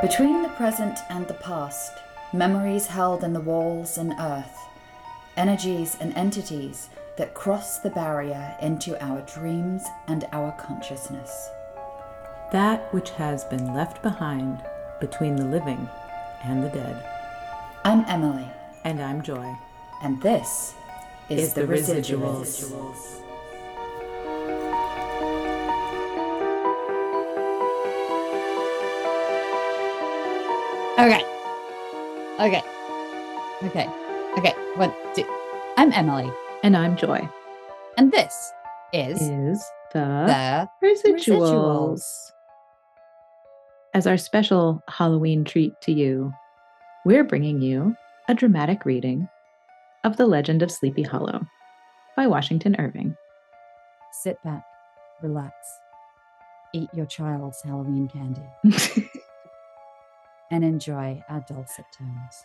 [0.00, 1.92] Between the present and the past,
[2.32, 4.56] memories held in the walls and earth,
[5.36, 6.88] energies and entities
[7.18, 11.50] that cross the barrier into our dreams and our consciousness.
[12.50, 14.62] That which has been left behind
[15.00, 15.86] between the living
[16.44, 17.04] and the dead.
[17.84, 18.48] I'm Emily.
[18.84, 19.54] And I'm Joy.
[20.02, 20.72] And this
[21.28, 22.40] is, is the, the residuals.
[22.40, 23.29] residuals.
[31.00, 31.24] Okay.
[32.38, 32.62] Okay.
[33.62, 33.88] Okay.
[34.36, 34.52] Okay.
[34.74, 35.24] What do?
[35.78, 36.30] I'm Emily.
[36.62, 37.26] And I'm Joy.
[37.96, 38.52] And this
[38.92, 39.64] is, Is
[39.94, 41.24] the, the residuals.
[41.26, 42.32] residuals.
[43.94, 46.34] As our special Halloween treat to you,
[47.06, 47.96] we're bringing you
[48.28, 49.26] a dramatic reading
[50.04, 51.40] of The Legend of Sleepy Hollow
[52.14, 53.16] by Washington Irving.
[54.12, 54.64] Sit back,
[55.22, 55.54] relax,
[56.74, 59.08] eat your child's Halloween candy,
[60.50, 62.44] and enjoy our dulcet tones.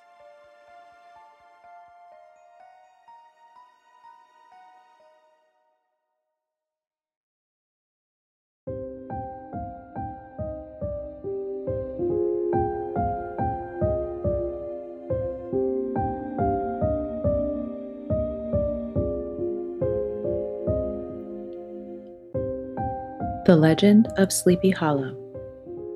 [23.46, 25.16] the Legend of Sleepy Hollow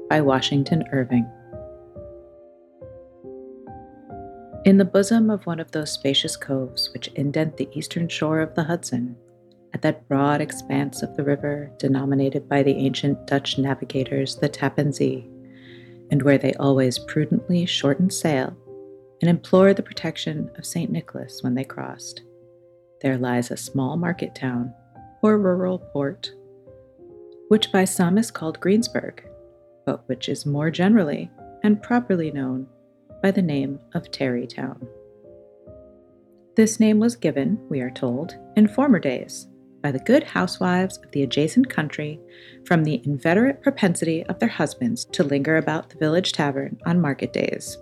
[0.08, 1.28] by Washington Irving.
[4.66, 8.56] In the bosom of one of those spacious coves which indent the eastern shore of
[8.56, 9.16] the Hudson,
[9.74, 14.92] at that broad expanse of the river denominated by the ancient Dutch navigators the Tappan
[14.92, 15.30] Zee,
[16.12, 18.54] and where they always prudently shortened sail
[19.22, 20.92] and implored the protection of St.
[20.92, 22.22] Nicholas when they crossed,
[23.02, 24.74] there lies a small market town
[25.22, 26.34] or rural port,
[27.48, 29.24] which by some is called Greensburg,
[29.86, 31.32] but which is more generally
[31.64, 32.68] and properly known
[33.22, 34.88] by the name of Tarrytown.
[36.56, 39.48] This name was given, we are told, in former days
[39.82, 42.20] by the good housewives of the adjacent country
[42.66, 47.32] from the inveterate propensity of their husbands to linger about the village tavern on market
[47.34, 47.78] days.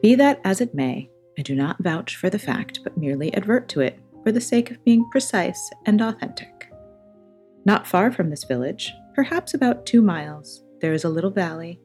[0.00, 3.68] Be that as it may, I do not vouch for the fact, but merely advert
[3.70, 6.72] to it for the sake of being precise and authentic.
[7.64, 11.80] Not far from this village, perhaps about two miles, there is a little valley,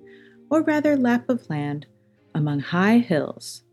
[0.49, 1.85] or rather lap of land,
[2.37, 3.63] among high hills,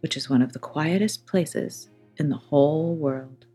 [0.00, 1.88] which is one of the quietest places
[2.18, 3.46] in the whole world.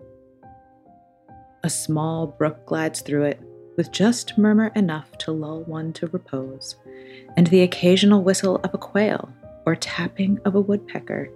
[1.64, 3.40] A small brook glides through it,
[3.78, 6.78] with just murmur enough to lull one to repose,
[7.38, 9.32] and the occasional whistle of a quail
[9.68, 11.30] or tapping of a woodpecker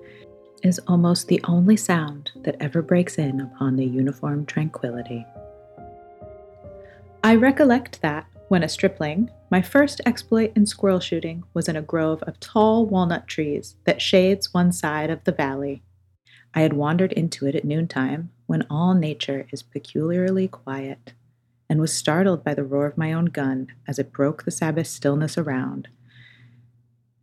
[0.64, 5.24] is almost the only sound that ever breaks in upon the uniform tranquility.
[7.24, 11.82] I recollect that, when a stripling, my first exploit in squirrel shooting was in a
[11.82, 15.84] grove of tall walnut trees that shades one side of the valley.
[16.56, 21.14] I had wandered into it at noontime, when all nature is peculiarly quiet,
[21.70, 24.88] and was startled by the roar of my own gun as it broke the Sabbath
[24.88, 25.88] stillness around,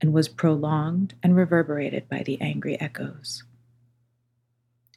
[0.00, 3.42] and was prolonged and reverberated by the angry echoes.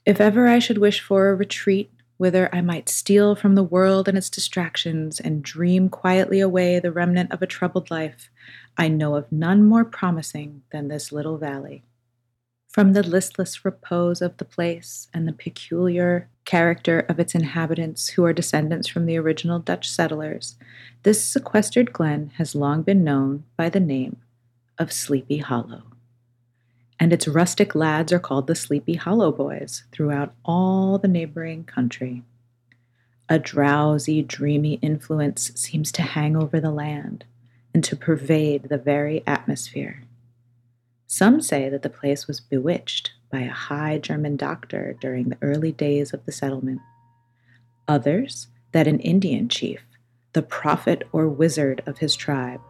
[0.06, 4.10] If ever I should wish for a retreat whither I might steal from the world
[4.10, 8.30] and its distractions and dream quietly away the remnant of a troubled life,
[8.78, 11.86] I know of none more promising than this little valley.
[12.68, 18.26] From the listless repose of the place and the peculiar character of its inhabitants, who
[18.26, 20.58] are descendants from the original Dutch settlers,
[21.04, 24.18] this sequestered glen has long been known by the name
[24.78, 25.84] of Sleepy Hollow
[27.00, 32.24] and its rustic lads are called the Sleepy Hollow Boys throughout all the neighboring country.
[33.30, 37.26] A drowsy, dreamy influence seems to hang over the land
[37.74, 40.04] and to pervade the very atmosphere.
[41.08, 45.72] Some say that the place was bewitched by a high German doctor during the early
[45.72, 46.82] days of the settlement.
[47.88, 49.82] Others, that an Indian chief,
[50.34, 52.62] the prophet or wizard of his tribe,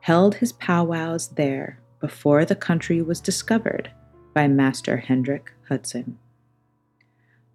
[0.00, 3.90] held his powwows there before the country was discovered
[4.34, 6.18] by Master Hendrik Hudson.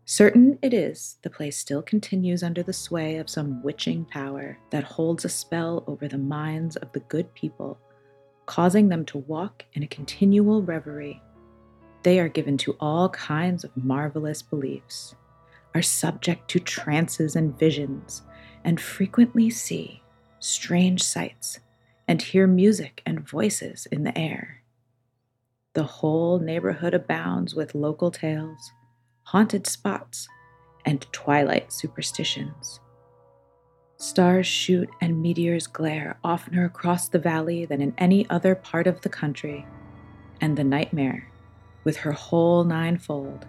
[0.06, 4.84] Certain it is, the place still continues under the sway of some witching power that
[4.84, 7.80] holds a spell over the minds of the good people,
[8.46, 11.24] causing them to walk in a continual reverie.
[12.04, 15.16] They are given to all kinds of marvelous beliefs,
[15.74, 18.22] are subject to trances and visions,
[18.64, 20.04] and frequently see
[20.40, 21.60] strange sights
[22.08, 24.62] and hear music and voices in the air.
[25.74, 28.72] The whole neighborhood abounds with local tales,
[29.24, 30.28] haunted spots,
[30.86, 32.80] and twilight superstitions.
[33.98, 39.02] Stars shoot and meteors glare oftener across the valley than in any other part of
[39.02, 39.66] the country,
[40.42, 41.30] and the nightmare,
[41.84, 43.46] with her whole ninefold,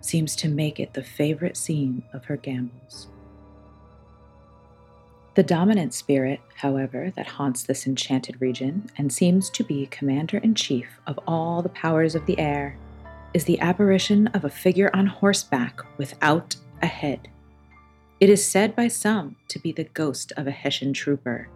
[0.00, 3.08] seems to make it the favorite scene of her gambols.
[5.36, 10.54] The dominant spirit, however, that haunts this enchanted region and seems to be commander in
[10.54, 12.78] chief of all the powers of the air
[13.34, 17.28] is the apparition of a figure on horseback without a head.
[18.18, 21.50] It is said by some to be the ghost of a Hessian trooper,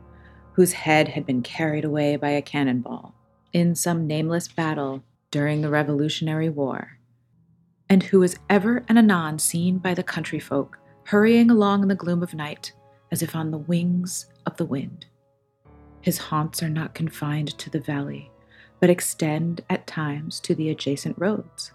[0.52, 3.14] whose head had been carried away by a cannonball
[3.54, 6.98] in some nameless battle during the Revolutionary War,
[7.88, 11.94] and who is ever and anon seen by the country folk hurrying along in the
[11.94, 12.74] gloom of night
[13.10, 15.06] as if on the wings of the wind.
[16.00, 18.30] His haunts are not confined to the valley,
[18.80, 21.72] but extend at times to the adjacent roads,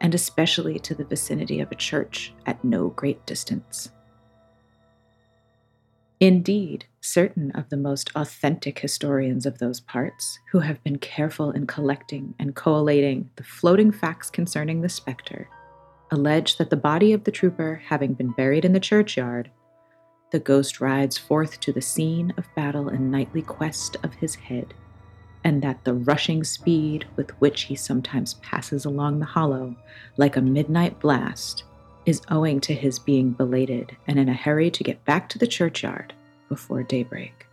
[0.00, 3.90] and especially to the vicinity of a church at no great distance.
[6.18, 11.66] Indeed, certain of the most authentic historians of those parts, who have been careful in
[11.66, 15.48] collecting and collating the floating facts concerning the spectre,
[16.10, 19.50] allege that the body of the trooper having been buried in the churchyard,
[20.30, 24.74] the ghost rides forth to the scene of battle in nightly quest of his head
[25.44, 29.74] and that the rushing speed with which he sometimes passes along the hollow,
[30.16, 31.64] like a midnight blast,
[32.06, 35.46] is owing to his being belated and in a hurry to get back to the
[35.46, 36.12] churchyard
[36.48, 37.46] before daybreak.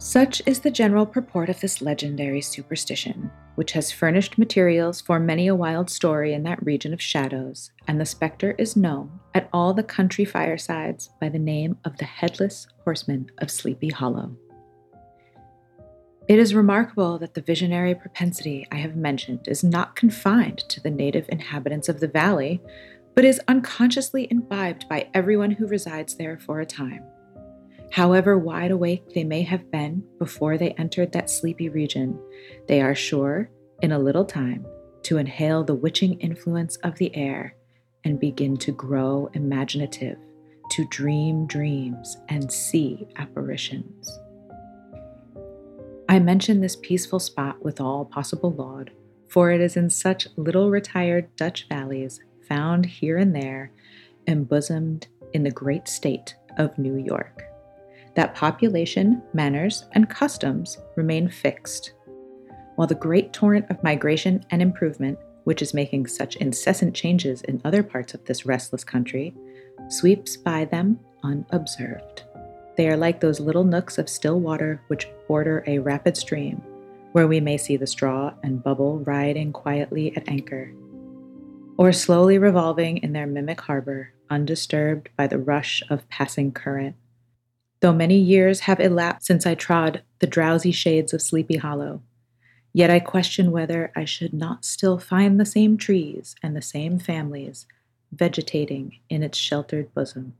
[0.00, 5.48] Such is the general purport of this legendary superstition, which has furnished materials for many
[5.48, 9.74] a wild story in that region of shadows, and the spectre is known at all
[9.74, 14.36] the country firesides by the name of the Headless Horseman of Sleepy Hollow.
[16.28, 20.90] It is remarkable that the visionary propensity I have mentioned is not confined to the
[20.90, 22.62] native inhabitants of the valley,
[23.16, 27.02] but is unconsciously imbibed by everyone who resides there for a time.
[27.90, 32.18] However wide awake they may have been before they entered that sleepy region,
[32.66, 33.50] they are sure,
[33.80, 34.66] in a little time,
[35.04, 37.54] to inhale the witching influence of the air
[38.04, 40.18] and begin to grow imaginative,
[40.70, 44.18] to dream dreams and see apparitions.
[46.10, 48.90] I mention this peaceful spot with all possible laud,
[49.28, 53.72] for it is in such little retired Dutch valleys, found here and there,
[54.26, 57.47] embosomed in the great state of New York
[58.14, 61.92] that population, manners, and customs remain fixed,
[62.76, 67.60] while the great torrent of migration and improvement, which is making such incessant changes in
[67.64, 69.34] other parts of this restless country,
[69.88, 72.22] sweeps by them unobserved.
[72.76, 76.62] They are like those little nooks of still water which border a rapid stream,
[77.12, 80.72] where we may see the straw and bubble riding quietly at anchor,
[81.76, 86.94] or slowly revolving in their mimic harbor, undisturbed by the rush of passing current
[87.80, 92.02] Though many years have elapsed since I trod the drowsy shades of Sleepy Hollow,
[92.72, 96.98] yet I question whether I should not still find the same trees and the same
[96.98, 97.66] families
[98.10, 100.34] vegetating in its sheltered bosom.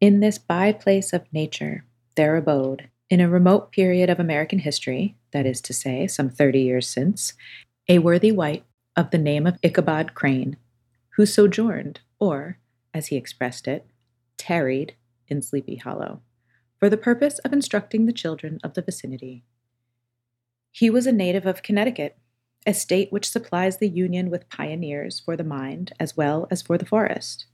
[0.00, 1.84] In this by place of nature,
[2.14, 6.60] their abode, in a remote period of American history, that is to say, some thirty
[6.60, 7.34] years since,
[7.88, 8.64] a worthy wight
[8.96, 10.56] of the name of Ichabod Crane,
[11.10, 12.58] who sojourned, or,
[12.94, 13.86] as he expressed it,
[14.36, 14.94] tarried
[15.30, 16.22] in Sleepy Hollow,
[16.78, 19.44] for the purpose of instructing the children of the vicinity.
[20.70, 22.16] He was a native of Connecticut,
[22.66, 26.76] a state which supplies the Union with pioneers for the mind as well as for
[26.76, 27.46] the forest,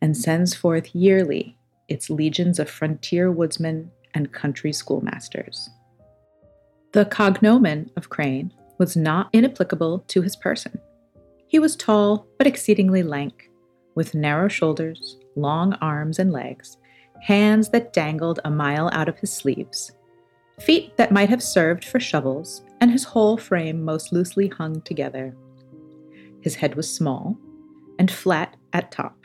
[0.00, 1.56] and sends forth yearly
[1.88, 5.68] its legions of frontier woodsmen and country schoolmasters.
[6.92, 10.78] The cognomen of Crane was not inapplicable to his person.
[11.46, 13.50] He was tall but exceedingly lank,
[13.94, 16.76] with narrow shoulders, long arms and legs,
[17.22, 19.92] hands that dangled a mile out of his sleeves,
[20.58, 25.34] feet that might have served for shovels, and his whole frame most loosely hung together.
[26.40, 27.38] His head was small
[28.00, 29.16] and flat at top,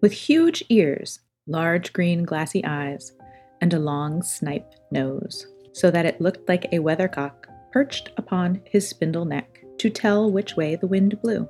[0.00, 3.12] with huge ears, large green glassy eyes,
[3.60, 8.88] and a long snipe nose, so that it looked like a weathercock perched upon his
[8.88, 11.46] spindle neck to tell which way the wind blew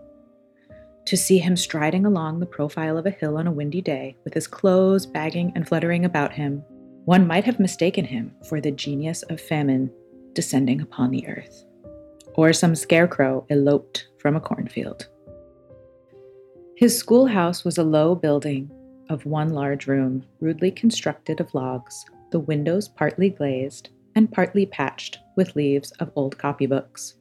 [1.09, 4.35] to see him striding along the profile of a hill on a windy day, with
[4.35, 6.62] his clothes bagging and fluttering about him,
[7.07, 9.91] one might have mistaken him for the genius of famine
[10.35, 11.65] descending upon the earth,
[12.35, 15.09] or some scarecrow eloped from a cornfield.
[16.77, 18.71] His schoolhouse was a low building
[19.09, 25.21] of one large room, rudely constructed of logs, the windows partly glazed and partly patched
[25.37, 27.15] with leaves of old copybooks.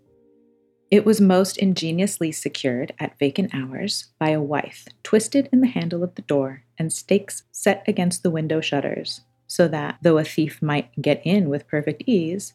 [0.89, 6.01] It was most ingeniously secured at vacant hours by a withe twisted in the handle
[6.01, 10.61] of the door and stakes set against the window shutters, so that, though a thief
[10.61, 12.53] might get in with perfect ease,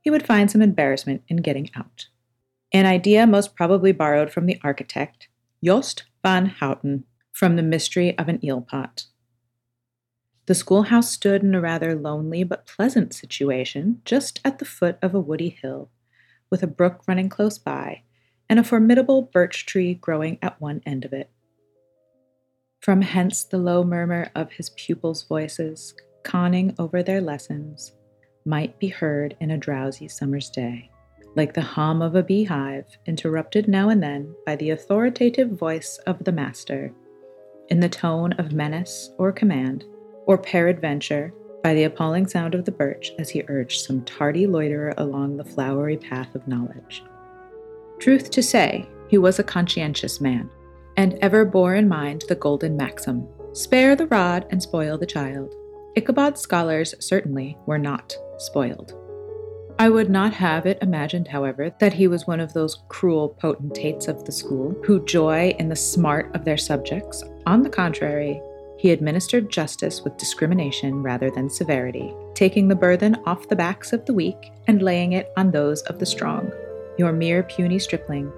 [0.00, 2.08] he would find some embarrassment in getting out.
[2.72, 5.28] An idea most probably borrowed from the architect,
[5.60, 9.04] Yost van Houten, from the mystery of an eel pot.
[10.46, 15.14] The schoolhouse stood in a rather lonely but pleasant situation just at the foot of
[15.14, 15.90] a woody hill,
[16.50, 18.02] with a brook running close by
[18.48, 21.30] and a formidable birch tree growing at one end of it.
[22.80, 27.92] From hence the low murmur of his pupils' voices, conning over their lessons,
[28.44, 30.90] might be heard in a drowsy summer's day,
[31.36, 36.24] like the hum of a beehive, interrupted now and then by the authoritative voice of
[36.24, 36.92] the master,
[37.68, 39.84] in the tone of menace or command,
[40.26, 44.94] or peradventure by the appalling sound of the birch as he urged some tardy loiterer
[44.98, 47.02] along the flowery path of knowledge.
[47.98, 50.50] Truth to say, he was a conscientious man,
[50.96, 55.54] and ever bore in mind the golden maxim spare the rod and spoil the child.
[55.96, 58.94] Ichabod's scholars certainly were not spoiled.
[59.80, 64.08] I would not have it imagined, however, that he was one of those cruel potentates
[64.08, 67.22] of the school who joy in the smart of their subjects.
[67.46, 68.42] On the contrary,
[68.78, 74.06] he administered justice with discrimination rather than severity, taking the burthen off the backs of
[74.06, 76.50] the weak and laying it on those of the strong.
[76.96, 78.32] Your mere puny stripling,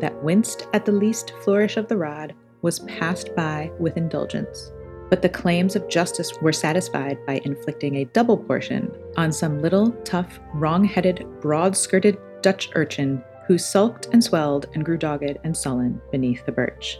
[0.00, 4.72] that winced at the least flourish of the rod, was passed by with indulgence
[5.10, 9.92] but the claims of justice were satisfied by inflicting a double portion on some little,
[10.02, 15.56] tough, wrong headed, broad skirted Dutch urchin who sulked and swelled and grew dogged and
[15.56, 16.98] sullen beneath the birch.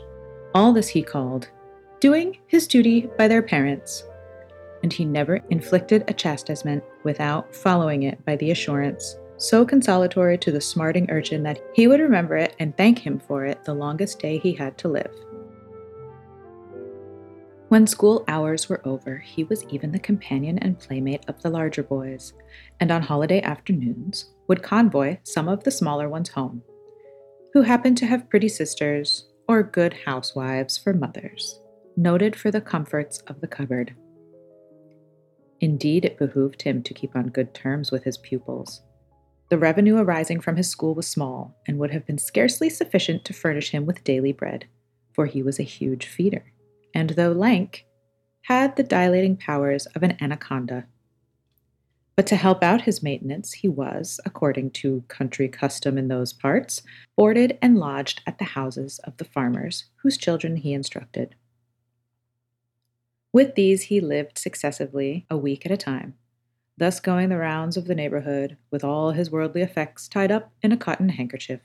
[0.55, 1.49] All this he called
[2.01, 4.05] doing his duty by their parents,
[4.83, 10.53] and he never inflicted a chastisement without following it by the assurance, so consolatory to
[10.53, 14.19] the smarting urchin that he would remember it and thank him for it the longest
[14.19, 15.11] day he had to live.
[17.69, 21.83] When school hours were over, he was even the companion and playmate of the larger
[21.83, 22.35] boys,
[22.79, 26.63] and on holiday afternoons would convoy some of the smaller ones home,
[27.53, 31.59] who happened to have pretty sisters or good housewives for mothers,
[31.97, 33.95] noted for the comforts of the cupboard.
[35.61, 38.83] Indeed, it behooved him to keep on good terms with his pupils.
[39.51, 43.33] The revenue arising from his school was small and would have been scarcely sufficient to
[43.33, 44.67] furnish him with daily bread,
[45.13, 46.45] for he was a huge feeder
[46.95, 47.87] and though lank,
[48.43, 50.87] had the dilating powers of an anaconda.
[52.17, 56.83] But to help out his maintenance, he was, according to country custom in those parts,
[57.17, 61.35] boarded and lodged at the houses of the farmers whose children he instructed.
[63.35, 66.15] With these he lived successively, a week at a time,
[66.79, 70.71] thus going the rounds of the neighborhood with all his worldly effects tied up in
[70.71, 71.61] a cotton handkerchief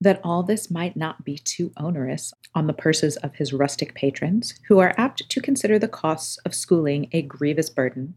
[0.00, 4.54] that all this might not be too onerous on the purses of his rustic patrons,
[4.68, 8.14] who are apt to consider the costs of schooling a grievous burden,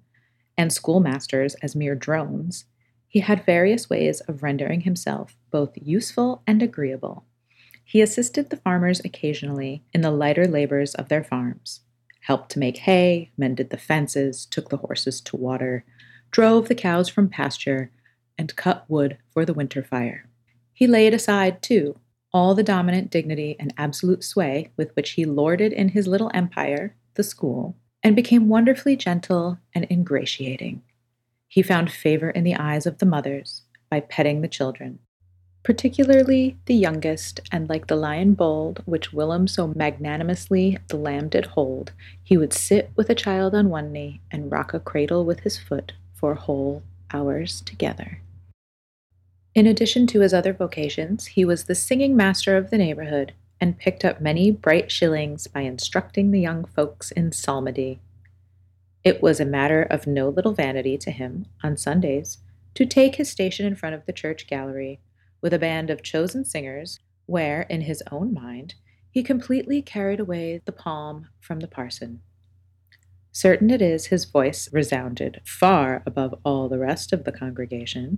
[0.58, 2.66] and schoolmasters as mere drones,
[3.08, 7.26] he had various ways of rendering himself both useful and agreeable.
[7.90, 11.80] He assisted the farmers occasionally in the lighter labors of their farms,
[12.22, 15.84] helped to make hay, mended the fences, took the horses to water,
[16.30, 17.90] drove the cows from pasture,
[18.38, 20.30] and cut wood for the winter fire.
[20.72, 22.00] He laid aside, too,
[22.32, 26.96] all the dominant dignity and absolute sway with which he lorded in his little empire,
[27.16, 30.84] the school, and became wonderfully gentle and ingratiating.
[31.48, 35.00] He found favor in the eyes of the mothers by petting the children,
[35.64, 41.46] particularly the youngest, and like the lion bold, which whilom so magnanimously the lamb did
[41.48, 41.92] hold,
[42.24, 45.58] he would sit with a child on one knee and rock a cradle with his
[45.58, 48.22] foot for whole hours together.
[49.56, 53.78] In addition to his other vocations, he was the singing master of the neighborhood and
[53.78, 58.00] picked up many bright shillings by instructing the young folks in psalmody.
[59.04, 62.38] It was a matter of no little vanity to him, on Sundays,
[62.76, 65.00] to take his station in front of the church gallery
[65.42, 68.76] with a band of chosen singers, where, in his own mind,
[69.12, 72.22] he completely carried away the palm from the parson.
[73.32, 78.18] Certain it is his voice resounded far above all the rest of the congregation,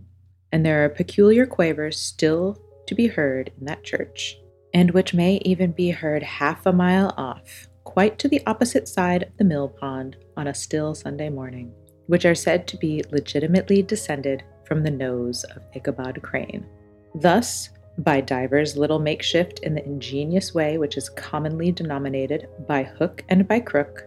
[0.51, 4.38] and there are peculiar quavers still to be heard in that church,
[4.74, 9.24] and which may even be heard half a mile off, quite to the opposite side
[9.24, 11.74] of the mill pond on a still Sunday morning,
[12.08, 16.66] which are said to be legitimately descended from the nose of Ichabod Crane.
[17.15, 23.24] Thus, by divers little makeshift in the ingenious way which is commonly denominated by hook
[23.30, 24.06] and by crook,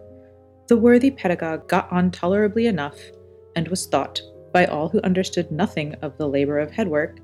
[0.69, 2.99] the worthy pedagogue got on tolerably enough,
[3.57, 7.19] and was thought by all who understood nothing of the labor of headwork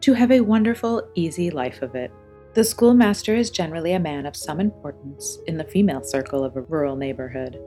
[0.00, 2.10] to have a wonderful, easy life of it.
[2.54, 6.62] The schoolmaster is generally a man of some importance in the female circle of a
[6.62, 7.58] rural neighborhood,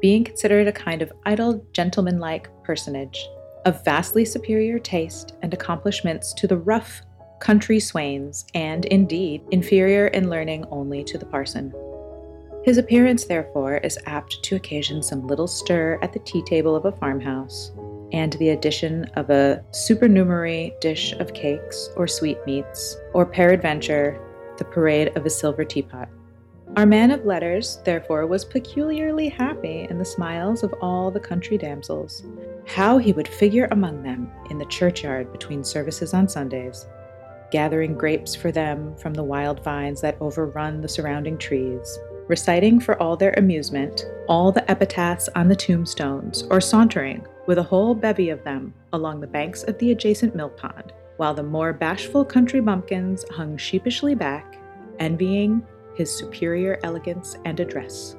[0.00, 3.26] being considered a kind of idle, gentlemanlike personage
[3.64, 7.02] of vastly superior taste and accomplishments to the rough
[7.40, 11.72] country swains, and indeed inferior in learning only to the parson.
[12.64, 16.84] His appearance, therefore, is apt to occasion some little stir at the tea table of
[16.84, 17.72] a farmhouse,
[18.12, 24.20] and the addition of a supernumerary dish of cakes or sweetmeats, or peradventure,
[24.58, 26.08] the parade of a silver teapot.
[26.76, 31.56] Our man of letters, therefore, was peculiarly happy in the smiles of all the country
[31.56, 32.22] damsels.
[32.74, 36.86] How he would figure among them in the churchyard between services on Sundays,
[37.50, 41.98] gathering grapes for them from the wild vines that overrun the surrounding trees,
[42.28, 47.62] reciting for all their amusement all the epitaphs on the tombstones, or sauntering with a
[47.62, 51.72] whole bevy of them along the banks of the adjacent mill pond, while the more
[51.72, 54.54] bashful country bumpkins hung sheepishly back,
[55.00, 55.60] envying
[55.96, 58.14] his superior elegance and address.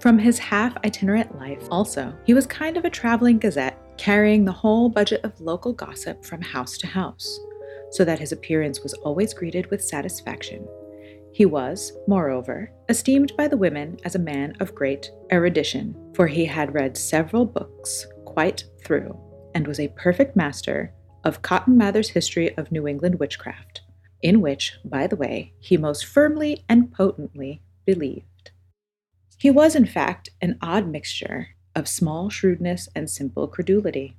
[0.00, 4.52] From his half itinerant life, also, he was kind of a traveling gazette, carrying the
[4.52, 7.38] whole budget of local gossip from house to house,
[7.90, 10.66] so that his appearance was always greeted with satisfaction.
[11.34, 16.46] He was, moreover, esteemed by the women as a man of great erudition, for he
[16.46, 19.14] had read several books quite through,
[19.54, 23.82] and was a perfect master of Cotton Mather's History of New England Witchcraft,
[24.22, 28.24] in which, by the way, he most firmly and potently believed.
[29.40, 34.18] He was, in fact, an odd mixture of small shrewdness and simple credulity.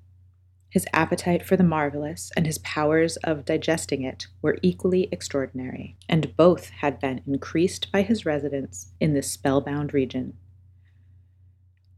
[0.71, 6.35] His appetite for the marvelous and his powers of digesting it were equally extraordinary, and
[6.37, 10.37] both had been increased by his residence in this spellbound region.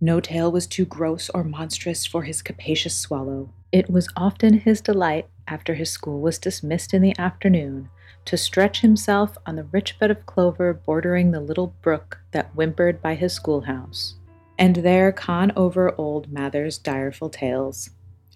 [0.01, 3.53] No tale was too gross or monstrous for his capacious swallow.
[3.71, 7.89] It was often his delight, after his school was dismissed in the afternoon,
[8.25, 13.01] to stretch himself on the rich bed of clover bordering the little brook that whimpered
[13.01, 14.15] by his schoolhouse,
[14.57, 17.89] and there con over old Mather's direful tales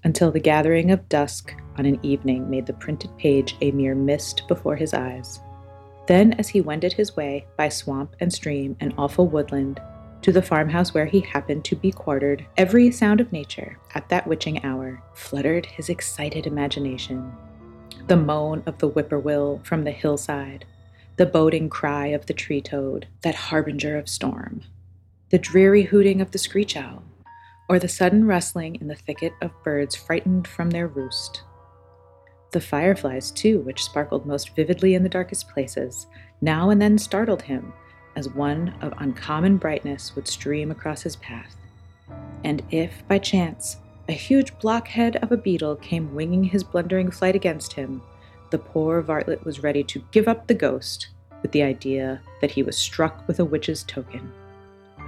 [0.03, 4.43] until the gathering of dusk on an evening made the printed page a mere mist
[4.47, 5.39] before his eyes.
[6.07, 9.81] Then, as he wended his way by swamp and stream and awful woodland
[10.21, 14.25] to the farmhouse where he happened to be quartered, every sound of nature, at that
[14.25, 17.31] witching hour, fluttered his excited imagination.
[18.07, 20.63] The moan of the whippoorwill from the hillside,
[21.17, 24.61] the boding cry of the tree toad, that harbinger of storm,
[25.29, 27.03] the dreary hooting of the screech owl,
[27.67, 31.41] or the sudden rustling in the thicket of birds frightened from their roost.
[32.51, 36.07] The fireflies, too, which sparkled most vividly in the darkest places,
[36.39, 37.73] now and then startled him
[38.15, 41.57] as one of uncommon brightness would stream across his path.
[42.45, 43.75] And if, by chance,
[44.09, 48.01] a huge blockhead of a beetle came winging his blundering flight against him,
[48.49, 51.09] the poor varlet was ready to give up the ghost
[51.41, 54.31] with the idea that he was struck with a witch's token.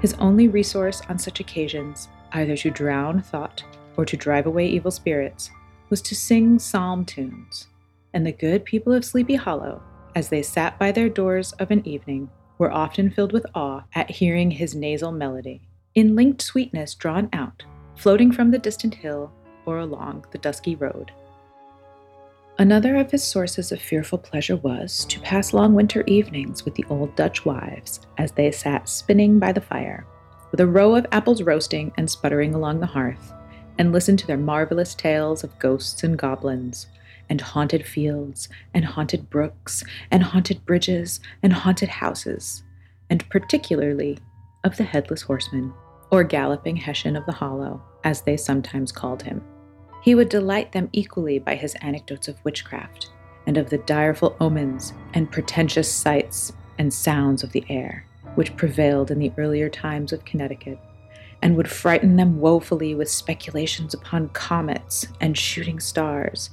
[0.02, 3.64] His only resource on such occasions either to drown thought
[3.98, 5.52] or to drive away evil spirits,
[5.90, 7.68] was to sing psalm tunes.
[8.14, 9.82] And the good people of Sleepy Hollow,
[10.16, 14.12] as they sat by their doors of an evening, were often filled with awe at
[14.12, 15.62] hearing his nasal melody,
[15.96, 17.64] in linked sweetness drawn out,
[18.00, 19.30] floating from the distant hill
[19.66, 21.12] or along the dusky road.
[22.58, 26.86] Another of his sources of fearful pleasure was to pass long winter evenings with the
[26.90, 30.06] old Dutch wives as they sat spinning by the fire
[30.52, 33.34] with a row of apples roasting and sputtering along the hearth,
[33.78, 36.88] and listen to their marvelous tales of ghosts and goblins,
[37.30, 42.64] and haunted fields, and haunted brooks, and haunted bridges, and haunted houses,
[43.10, 44.18] and particularly
[44.64, 45.72] of the headless horseman,
[46.12, 49.44] or galloping Hessian of the Hollow, as they sometimes called him.
[50.02, 53.12] He would delight them equally by his anecdotes of witchcraft,
[53.46, 59.12] and of the direful omens and portentous sights and sounds of the air which prevailed
[59.12, 60.80] in the earlier times of Connecticut,
[61.42, 66.52] and would frighten them woefully with speculations upon comets and shooting stars,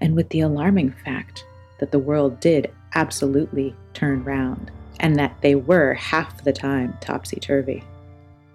[0.00, 1.44] and with the alarming fact
[1.78, 7.40] that the world did absolutely turn round, and that they were half the time topsy
[7.40, 7.82] turvy.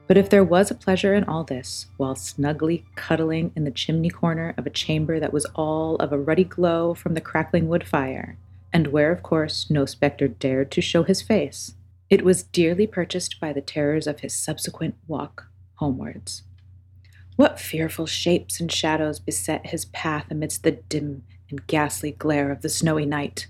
[0.08, 4.10] But if there was a pleasure in all this, while snugly cuddling in the chimney
[4.10, 7.86] corner of a chamber that was all of a ruddy glow from the crackling wood
[7.86, 8.38] fire,
[8.72, 11.74] and where, of course, no spectre dared to show his face,
[12.10, 16.43] it was dearly purchased by the terrors of his subsequent walk homewards.
[17.36, 22.62] What fearful shapes and shadows beset his path amidst the dim and ghastly glare of
[22.62, 23.48] the snowy night!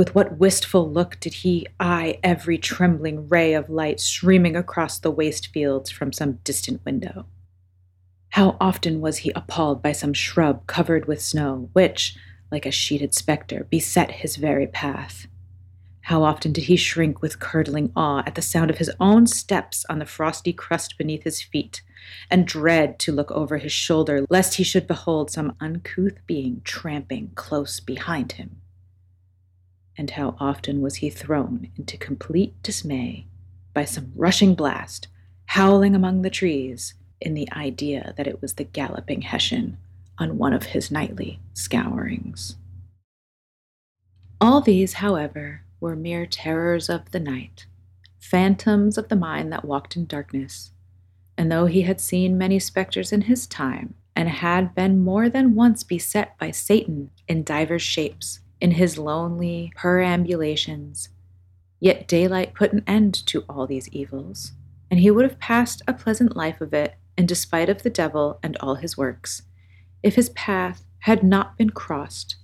[0.00, 5.10] With what wistful look did he eye every trembling ray of light streaming across the
[5.10, 7.26] waste fields from some distant window!
[8.30, 12.16] How often was he appalled by some shrub covered with snow, which,
[12.50, 15.26] like a sheeted spectre, beset his very path.
[16.00, 19.84] How often did he shrink with curdling awe at the sound of his own steps
[19.90, 21.82] on the frosty crust beneath his feet,
[22.30, 27.32] and dread to look over his shoulder lest he should behold some uncouth being tramping
[27.34, 28.62] close behind him.
[29.96, 33.26] And how often was he thrown into complete dismay
[33.74, 35.08] by some rushing blast,
[35.46, 39.76] howling among the trees, in the idea that it was the galloping Hessian
[40.18, 42.56] on one of his nightly scourings.
[44.40, 47.66] All these, however, were mere terrors of the night,
[48.18, 50.72] phantoms of the mind that walked in darkness.
[51.36, 55.54] And though he had seen many spectres in his time, and had been more than
[55.54, 61.08] once beset by Satan in divers shapes in his lonely perambulations,
[61.80, 64.52] yet daylight put an end to all these evils,
[64.90, 68.38] and he would have passed a pleasant life of it in despite of the devil
[68.42, 69.42] and all his works,
[70.02, 72.36] if his path had not been crossed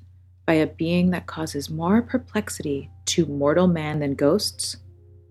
[0.47, 4.77] by a being that causes more perplexity to mortal man than ghosts,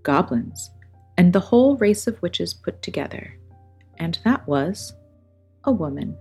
[0.03, 0.71] goblins,
[1.17, 3.37] and the whole race of witches put together,
[3.97, 4.93] and that was
[5.63, 6.17] a woman.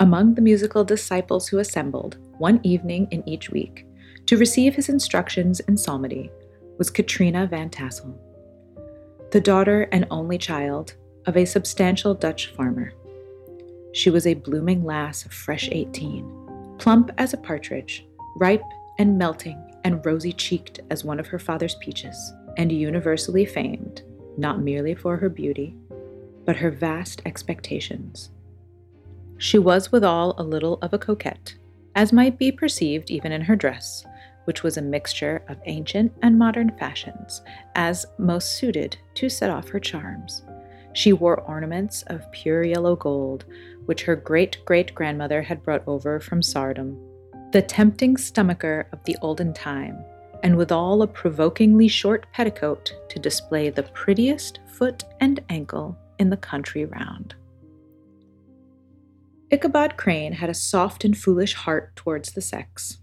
[0.00, 3.86] Among the musical disciples who assembled one evening in each week
[4.26, 6.28] to receive his instructions in psalmody
[6.76, 8.18] was Katrina van Tassel,
[9.30, 12.94] the daughter and only child of a substantial Dutch farmer.
[13.92, 16.24] She was a blooming lass of fresh eighteen,
[16.80, 18.64] plump as a partridge, ripe
[18.98, 24.02] and melting and rosy cheeked as one of her father's peaches, and universally famed,
[24.36, 25.76] not merely for her beauty,
[26.44, 28.30] but her vast expectations.
[29.38, 31.54] She was withal a little of a coquette,
[31.94, 34.04] as might be perceived even in her dress,
[34.44, 37.42] which was a mixture of ancient and modern fashions,
[37.74, 40.42] as most suited to set off her charms.
[40.94, 43.44] She wore ornaments of pure yellow gold,
[43.86, 46.98] which her great great grandmother had brought over from Saardam,
[47.52, 50.04] the tempting stomacher of the olden time,
[50.42, 56.36] and withal a provokingly short petticoat to display the prettiest foot and ankle in the
[56.36, 57.34] country round.
[59.52, 62.98] Ichabod Crane had a soft and foolish heart towards the sex,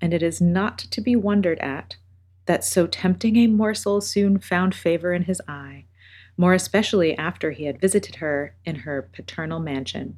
[0.00, 1.96] and it is not to be wondered at
[2.46, 5.86] that so tempting a morsel soon found favor in his eye
[6.36, 10.16] more especially after he had visited her in her paternal mansion.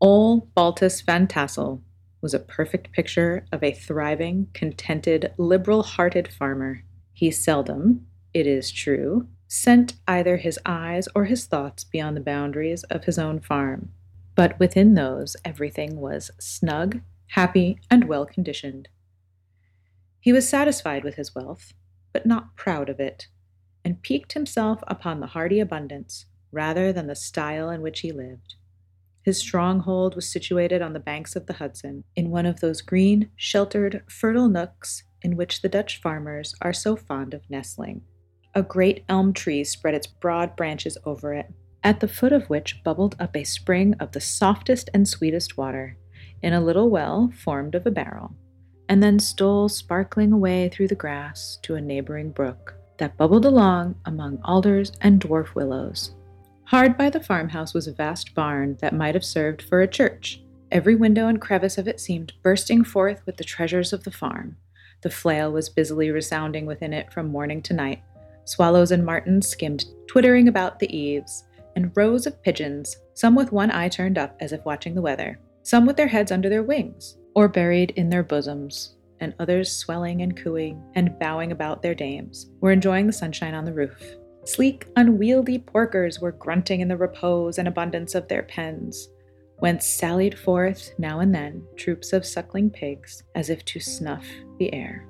[0.00, 1.82] Ole Baltus Van Tassel
[2.20, 6.82] was a perfect picture of a thriving, contented, liberal hearted farmer.
[7.12, 12.82] He seldom, it is true, sent either his eyes or his thoughts beyond the boundaries
[12.84, 13.90] of his own farm,
[14.34, 18.88] but within those everything was snug, happy, and well conditioned.
[20.20, 21.74] He was satisfied with his wealth,
[22.12, 23.28] but not proud of it
[23.84, 28.54] and piqued himself upon the hardy abundance rather than the style in which he lived.
[29.22, 33.30] His stronghold was situated on the banks of the Hudson, in one of those green,
[33.36, 38.02] sheltered, fertile nooks in which the Dutch farmers are so fond of nestling.
[38.54, 41.50] A great elm tree spread its broad branches over it,
[41.84, 45.96] at the foot of which bubbled up a spring of the softest and sweetest water,
[46.42, 48.34] in a little well formed of a barrel,
[48.88, 53.94] and then stole sparkling away through the grass to a neighboring brook that bubbled along
[54.06, 56.14] among alders and dwarf willows.
[56.64, 60.40] Hard by the farmhouse was a vast barn that might have served for a church.
[60.72, 64.56] Every window and crevice of it seemed bursting forth with the treasures of the farm.
[65.02, 68.02] The flail was busily resounding within it from morning to night.
[68.46, 71.44] Swallows and martins skimmed, twittering about the eaves,
[71.76, 75.38] and rows of pigeons, some with one eye turned up as if watching the weather,
[75.62, 80.22] some with their heads under their wings, or buried in their bosoms, and others swelling
[80.22, 84.16] and cooing and bowing about their dames, were enjoying the sunshine on the roof.
[84.44, 89.08] Sleek, unwieldy porkers were grunting in the repose and abundance of their pens,
[89.58, 94.26] whence sallied forth now and then troops of suckling pigs as if to snuff
[94.58, 95.06] the air.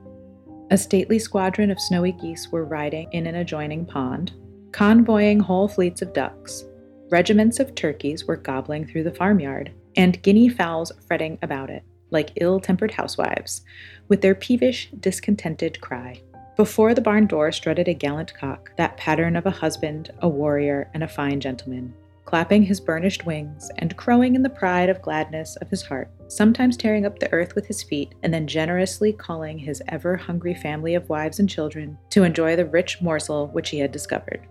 [0.71, 4.33] A stately squadron of snowy geese were riding in an adjoining pond,
[4.75, 6.65] convoying whole fleets of ducks.
[7.09, 12.33] Regiments of turkeys were gobbling through the farmyard, and guinea fowls fretting about it like
[12.41, 13.63] ill tempered housewives,
[14.09, 16.21] with their peevish, discontented cry.
[16.57, 20.91] Before the barn door strutted a gallant cock, that pattern of a husband, a warrior,
[20.93, 25.55] and a fine gentleman, clapping his burnished wings and crowing in the pride of gladness
[25.57, 29.57] of his heart, sometimes tearing up the earth with his feet, and then generously calling
[29.57, 33.79] his ever hungry family of wives and children to enjoy the rich morsel which he
[33.79, 34.45] had discovered.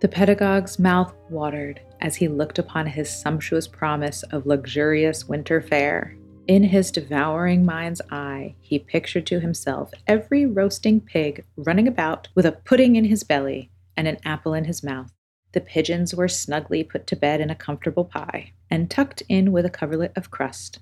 [0.00, 6.16] The pedagogue's mouth watered as he looked upon his sumptuous promise of luxurious winter fare
[6.48, 12.46] in his devouring mind's eye, he pictured to himself every roasting pig running about with
[12.46, 15.12] a pudding in his belly and an apple in his mouth.
[15.52, 19.66] The pigeons were snugly put to bed in a comfortable pie and tucked in with
[19.66, 20.78] a coverlet of crust.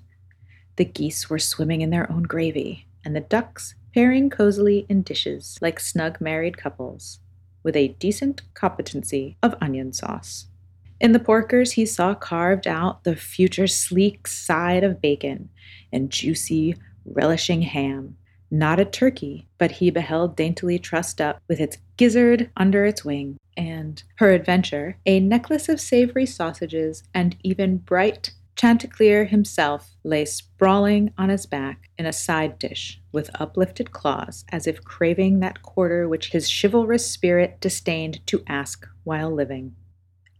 [0.77, 5.57] The geese were swimming in their own gravy, and the ducks pairing cozily in dishes
[5.61, 7.19] like snug married couples,
[7.67, 10.47] with a decent competency of onion sauce.
[11.01, 15.49] In the porkers, he saw carved out the future sleek side of bacon
[15.91, 18.15] and juicy, relishing ham.
[18.49, 23.37] Not a turkey, but he beheld daintily trussed up with its gizzard under its wing,
[23.57, 31.13] and, per adventure, a necklace of savory sausages and even bright Chanticleer himself lay sprawling
[31.15, 36.09] on his back in a side dish with uplifted claws, as if craving that quarter
[36.09, 39.75] which his chivalrous spirit disdained to ask while living.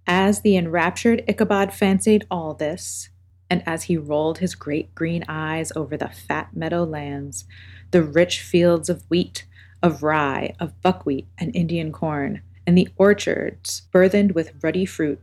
[0.08, 3.10] As the enraptured Ichabod fancied all this,
[3.52, 7.46] and as he rolled his great green eyes over the fat meadow lands,
[7.92, 9.46] the rich fields of wheat,
[9.84, 15.22] of rye, of buckwheat, and Indian corn, and the orchards burthened with ruddy fruit,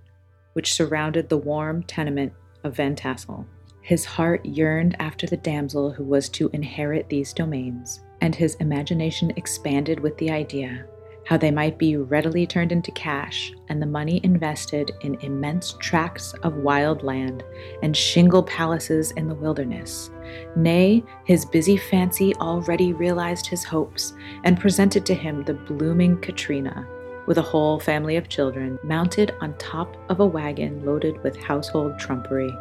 [0.53, 2.33] which surrounded the warm tenement
[2.64, 3.46] of Van Tassel.
[3.83, 9.33] His heart yearned after the damsel who was to inherit these domains, and his imagination
[9.37, 10.87] expanded with the idea
[11.27, 16.35] how they might be readily turned into cash and the money invested in immense tracts
[16.42, 17.42] of wild land
[17.83, 20.11] and shingle palaces in the wilderness.
[20.57, 26.87] Nay, his busy fancy already realized his hopes and presented to him the blooming Katrina,
[27.27, 31.99] with a whole family of children mounted on top of a wagon loaded with household
[31.99, 32.53] trumpery,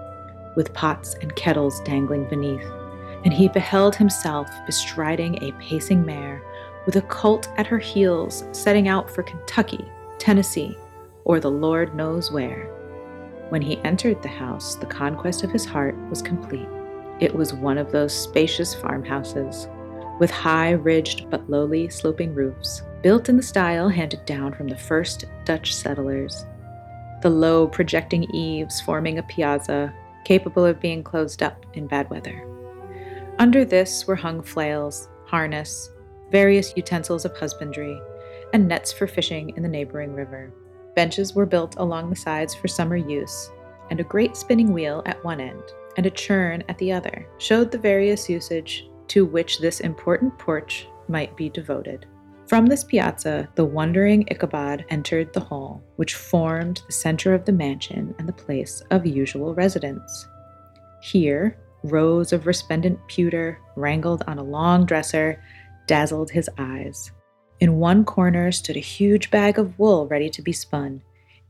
[0.56, 2.66] with pots and kettles dangling beneath.
[3.26, 6.42] And he beheld himself bestriding a pacing mare,
[6.86, 10.78] with a colt at her heels, setting out for Kentucky, Tennessee,
[11.26, 12.70] or the Lord knows where.
[13.50, 16.68] When he entered the house, the conquest of his heart was complete.
[17.20, 19.68] It was one of those spacious farmhouses,
[20.20, 24.78] with high ridged but lowly sloping roofs, built in the style handed down from the
[24.78, 26.46] first Dutch settlers.
[27.22, 29.94] The low projecting eaves forming a piazza
[30.26, 32.48] capable of being closed up in bad weather.
[33.40, 35.90] Under this were hung flails, harness,
[36.32, 38.00] various utensils of husbandry,
[38.54, 40.54] and nets for fishing in the neighboring river.
[40.96, 43.52] Benches were built along the sides for summer use,
[43.90, 45.64] and a great spinning wheel at one end
[45.98, 50.88] and a churn at the other showed the various usage to which this important porch
[51.08, 52.06] might be devoted.
[52.54, 57.52] From this piazza, the wondering Ichabod entered the hall, which formed the center of the
[57.52, 60.28] mansion and the place of usual residence.
[61.02, 65.42] Here, rows of resplendent pewter, wrangled on a long dresser,
[65.88, 67.12] dazzled his eyes.
[67.60, 71.02] In one corner stood a huge bag of wool ready to be spun,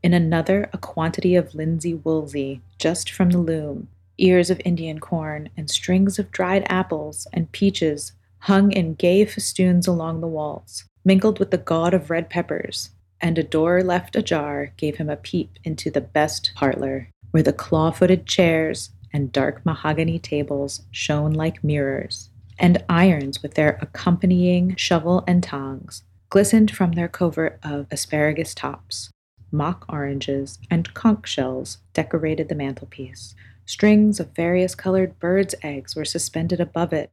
[0.02, 5.50] in another, a quantity of linsey woolsey, just from the loom, ears of Indian corn,
[5.54, 11.38] and strings of dried apples and peaches hung in gay festoons along the walls, mingled
[11.38, 12.90] with the god of red peppers,
[13.20, 17.52] and a door left ajar gave him a peep into the best parlor, where the
[17.52, 24.74] claw footed chairs and dark mahogany tables shone like mirrors, and irons with their accompanying
[24.76, 29.10] shovel and tongs glistened from their covert of asparagus tops.
[29.52, 33.36] Mock oranges and conch shells decorated the mantelpiece.
[33.66, 37.10] Strings of various colored birds' eggs were suspended above it,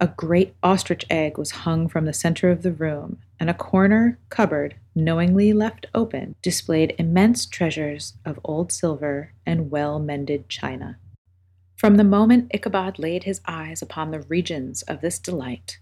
[0.00, 4.18] a great ostrich egg was hung from the center of the room, and a corner
[4.28, 10.98] cupboard, knowingly left open, displayed immense treasures of old silver and well mended china.
[11.76, 15.78] From the moment Ichabod laid his eyes upon the regions of this delight,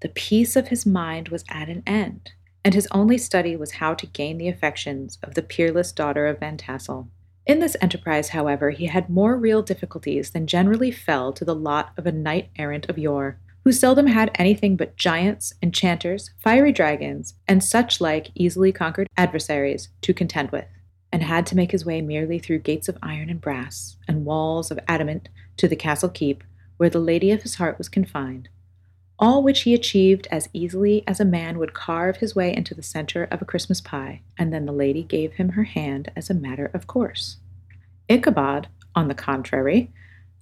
[0.00, 3.94] the peace of his mind was at an end, and his only study was how
[3.94, 7.08] to gain the affections of the peerless daughter of Van Tassel.
[7.46, 11.92] In this enterprise, however, he had more real difficulties than generally fell to the lot
[11.96, 13.38] of a knight errant of yore
[13.68, 19.90] who seldom had anything but giants, enchanters, fiery dragons, and such like easily conquered adversaries
[20.00, 20.64] to contend with,
[21.12, 24.70] and had to make his way merely through gates of iron and brass, and walls
[24.70, 25.28] of adamant
[25.58, 26.42] to the castle keep,
[26.78, 28.48] where the lady of his heart was confined,
[29.18, 32.82] all which he achieved as easily as a man would carve his way into the
[32.82, 36.34] center of a Christmas pie, and then the lady gave him her hand as a
[36.34, 37.36] matter of course.
[38.08, 39.92] Ichabod, on the contrary,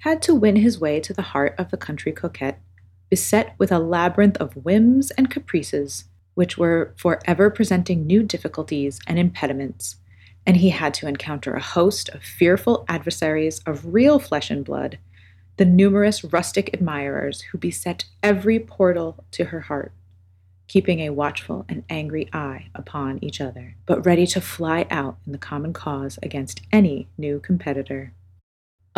[0.03, 2.61] had to win his way to the heart of the country coquette
[3.09, 9.19] beset with a labyrinth of whims and caprices, which were forever presenting new difficulties and
[9.19, 9.97] impediments,
[10.47, 14.99] and he had to encounter a host of fearful adversaries of real flesh and blood,
[15.57, 19.93] the numerous rustic admirers who beset every portal to her heart,
[20.69, 25.33] keeping a watchful and angry eye upon each other, but ready to fly out in
[25.33, 28.13] the common cause against any new competitor.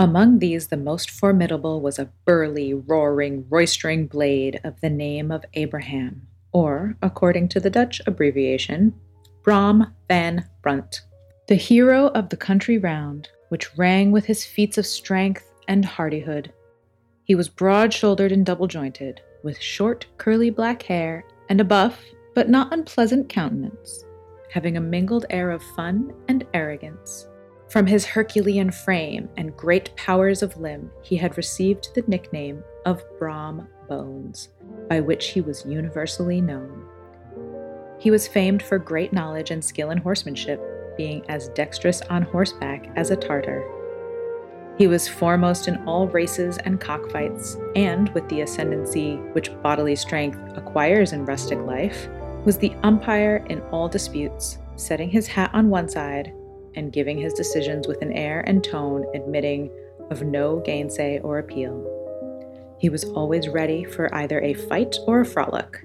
[0.01, 5.45] Among these, the most formidable was a burly, roaring, roistering blade of the name of
[5.55, 8.95] Abraham, or, according to the Dutch abbreviation,
[9.43, 11.01] Brom van Brunt,
[11.49, 16.53] the hero of the country round, which rang with his feats of strength and hardihood.
[17.25, 22.01] He was broad shouldered and double jointed, with short, curly black hair and a buff,
[22.37, 24.05] but not unpleasant countenance,
[24.53, 27.27] having a mingled air of fun and arrogance.
[27.69, 33.03] From his Herculean frame and great powers of limb, he had received the nickname of
[33.19, 34.49] Brom Bones,
[34.89, 36.87] by which he was universally known.
[37.99, 40.63] He was famed for great knowledge and skill in horsemanship,
[40.97, 43.63] being as dexterous on horseback as a Tartar.
[44.79, 50.39] He was foremost in all races and cockfights, and with the ascendancy which bodily strength
[50.57, 52.09] acquires in rustic life,
[52.47, 56.33] was the umpire in all disputes, setting his hat on one side
[56.79, 59.71] and giving his decisions with an air and tone admitting
[60.11, 61.77] of no gainsay or appeal.
[62.79, 65.83] He was always ready for either a fight or a frolic,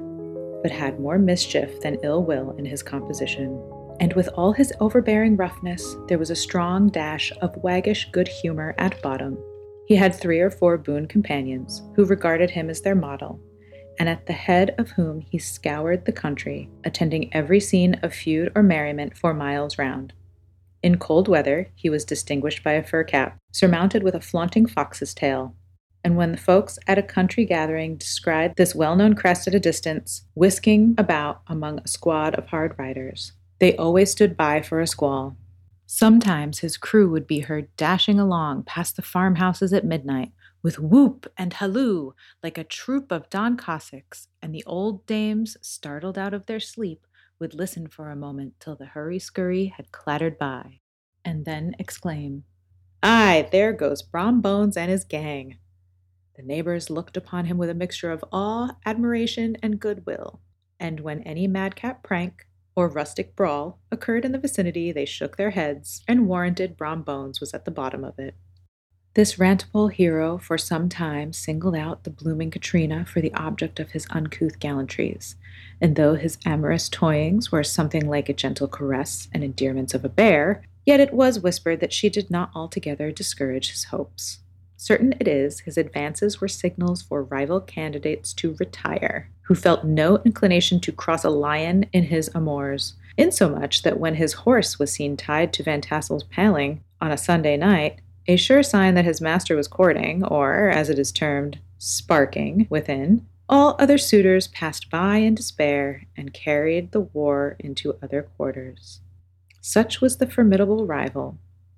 [0.61, 3.59] but had more mischief than ill will in his composition.
[3.99, 8.75] And with all his overbearing roughness, there was a strong dash of waggish good humor
[8.77, 9.37] at bottom.
[9.87, 13.39] He had three or four boon companions who regarded him as their model,
[13.99, 18.51] and at the head of whom he scoured the country, attending every scene of feud
[18.55, 20.13] or merriment for miles round.
[20.83, 25.13] In cold weather, he was distinguished by a fur cap, surmounted with a flaunting fox's
[25.13, 25.55] tail,
[26.03, 29.61] and when the folks at a country gathering descried this well known crest at a
[29.61, 34.87] distance, whisking about among a squad of hard riders, they always stood by for a
[34.87, 35.37] squall.
[35.85, 41.31] Sometimes his crew would be heard dashing along past the farmhouses at midnight, with whoop
[41.37, 46.45] and halloo like a troop of Don Cossacks, and the old dames, startled out of
[46.45, 47.07] their sleep,
[47.39, 50.79] would listen for a moment till the hurry scurry had clattered by,
[51.25, 52.43] and then exclaim,
[53.01, 55.57] Aye, there goes Brom Bones and his gang.
[56.35, 60.41] The neighbors looked upon him with a mixture of awe, admiration, and goodwill,
[60.79, 65.51] and when any madcap prank or rustic brawl occurred in the vicinity, they shook their
[65.51, 68.35] heads and warranted Brom Bones was at the bottom of it.
[69.15, 73.91] This rantable hero for some time singled out the blooming Katrina for the object of
[73.91, 75.35] his uncouth gallantries,
[75.79, 80.09] and though his amorous toyings were something like a gentle caress and endearments of a
[80.09, 84.39] bear, yet it was whispered that she did not altogether discourage his hopes.
[84.77, 90.17] Certain it is, his advances were signals for rival candidates to retire, who felt no
[90.25, 95.15] inclination to cross a lion in his amours, insomuch that when his horse was seen
[95.15, 99.55] tied to Van Tassel's paling on a Sunday night, a sure sign that his master
[99.55, 105.35] was courting, or, as it is termed, sparking, within, all other suitors passed by in
[105.35, 109.01] despair and carried the war into other quarters.
[109.61, 111.37] Such was the formidable rival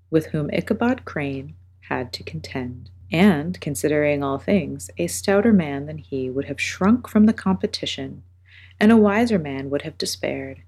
[0.09, 5.97] with whom Ichabod Crane had to contend and, considering all things, a stouter man than
[5.97, 8.23] he would have shrunk from the competition,
[8.79, 10.61] and a wiser man would have despaired.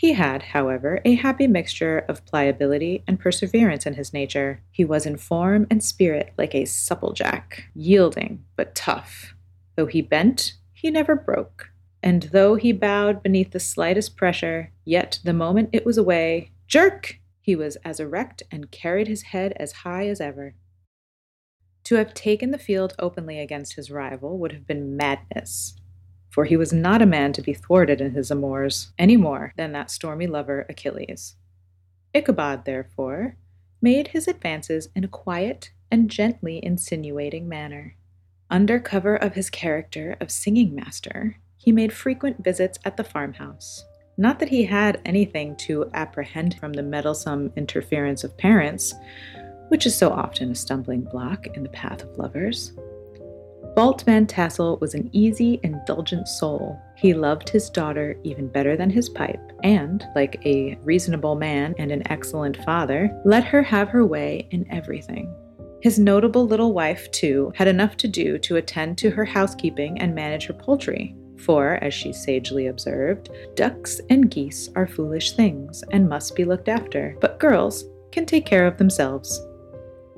[0.00, 4.62] He had, however, a happy mixture of pliability and perseverance in his nature.
[4.70, 9.34] He was in form and spirit like a supplejack, yielding but tough.
[9.76, 11.68] Though he bent, he never broke.
[12.02, 17.18] And though he bowed beneath the slightest pressure, yet the moment it was away, jerk!
[17.42, 20.54] He was as erect and carried his head as high as ever.
[21.84, 25.74] To have taken the field openly against his rival would have been madness,
[26.30, 29.72] for he was not a man to be thwarted in his amours any more than
[29.72, 31.34] that stormy lover Achilles.
[32.14, 33.36] Ichabod, therefore,
[33.82, 37.96] made his advances in a quiet and gently insinuating manner.
[38.48, 43.84] Under cover of his character of singing master, he made frequent visits at the farmhouse.
[44.16, 48.94] Not that he had anything to apprehend from the meddlesome interference of parents,
[49.68, 52.72] which is so often a stumbling block in the path of lovers.
[53.74, 56.78] Balt Van Tassel was an easy, indulgent soul.
[56.96, 61.92] He loved his daughter even better than his pipe, and, like a reasonable man and
[61.92, 65.34] an excellent father, let her have her way in everything.
[65.82, 70.14] His notable little wife, too, had enough to do to attend to her housekeeping and
[70.14, 71.14] manage her poultry.
[71.38, 76.68] For, as she sagely observed, ducks and geese are foolish things and must be looked
[76.68, 79.40] after, but girls can take care of themselves.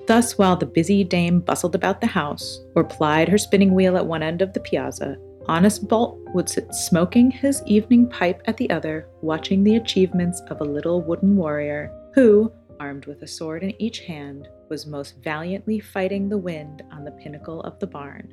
[0.07, 4.07] Thus, while the busy dame bustled about the house, or plied her spinning wheel at
[4.07, 8.71] one end of the piazza, honest Balt would sit smoking his evening pipe at the
[8.71, 13.81] other, watching the achievements of a little wooden warrior, who, armed with a sword in
[13.81, 18.33] each hand, was most valiantly fighting the wind on the pinnacle of the barn.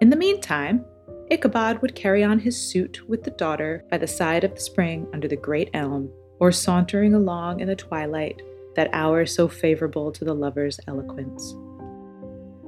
[0.00, 0.84] In the meantime,
[1.30, 5.06] Ichabod would carry on his suit with the daughter by the side of the spring
[5.12, 6.10] under the great elm,
[6.40, 8.40] or sauntering along in the twilight
[8.74, 11.54] that hour so favorable to the lover's eloquence.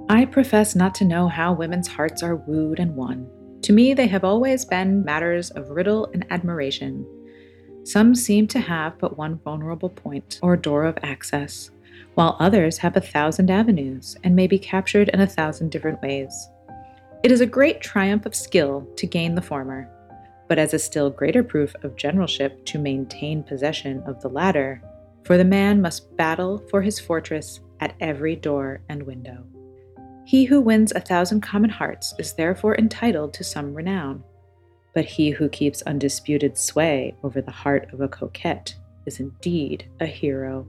[0.09, 3.29] I profess not to know how women's hearts are wooed and won.
[3.63, 7.07] To me, they have always been matters of riddle and admiration.
[7.85, 11.71] Some seem to have but one vulnerable point, or door of access,
[12.15, 16.49] while others have a thousand avenues and may be captured in a thousand different ways.
[17.23, 19.89] It is a great triumph of skill to gain the former,
[20.49, 24.83] but as a still greater proof of generalship to maintain possession of the latter,
[25.25, 29.45] for the man must battle for his fortress at every door and window.
[30.27, 34.23] He who wins a thousand common hearts is therefore entitled to some renown,
[34.95, 38.75] but he who keeps undisputed sway over the heart of a coquette
[39.07, 40.67] is indeed a hero.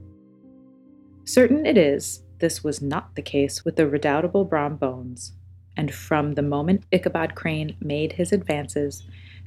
[1.24, 5.32] Certain it is, this was not the case with the redoubtable Brom Bones,
[5.76, 9.02] and from the moment Ichabod Crane made his advances,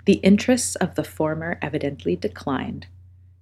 [0.06, 2.88] the interests of the former evidently declined.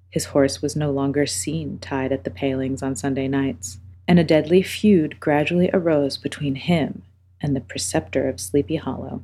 [0.10, 4.24] His horse was no longer seen tied at the palings on Sunday nights, and a
[4.24, 7.04] deadly feud gradually arose between him
[7.42, 9.24] and the preceptor of Sleepy Hollow.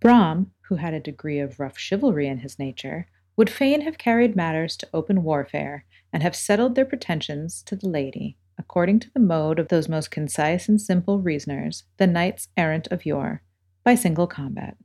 [0.00, 3.06] Brom, who had a degree of rough chivalry in his nature,
[3.36, 7.88] would fain have carried matters to open warfare and have settled their pretensions to the
[7.88, 12.88] lady, according to the mode of those most concise and simple reasoners, the knights errant
[12.88, 13.42] of yore,
[13.84, 14.76] by single combat.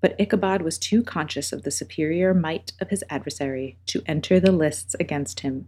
[0.00, 4.52] But Ichabod was too conscious of the superior might of his adversary to enter the
[4.52, 5.66] lists against him.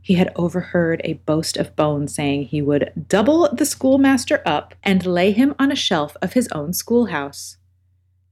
[0.00, 5.06] He had overheard a boast of Bones saying he would double the schoolmaster up and
[5.06, 7.56] lay him on a shelf of his own schoolhouse,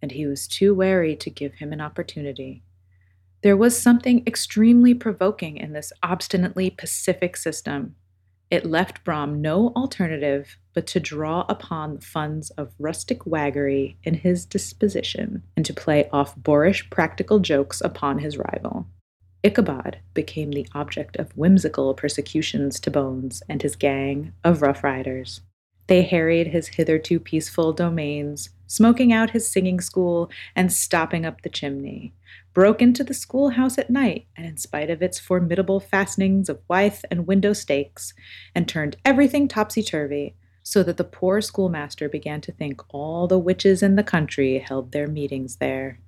[0.03, 2.63] and he was too wary to give him an opportunity.
[3.43, 7.97] There was something extremely provoking in this obstinately pacific system.
[8.53, 14.13] It left Brom no alternative but to draw upon the funds of rustic waggery in
[14.13, 18.87] his disposition and to play off boorish practical jokes upon his rival.
[19.43, 25.41] Ichabod became the object of whimsical persecutions to Bones and his gang of rough riders.
[25.87, 31.51] They harried his hitherto peaceful domains, smoking out his singing school and stopping up the
[31.51, 32.15] chimney,
[32.55, 37.05] broke into the schoolhouse at night, and in spite of its formidable fastenings of withe
[37.11, 38.15] and window stakes,
[38.55, 43.39] and turned everything topsy turvy, so that the poor schoolmaster began to think all the
[43.39, 45.99] witches in the country held their meetings there.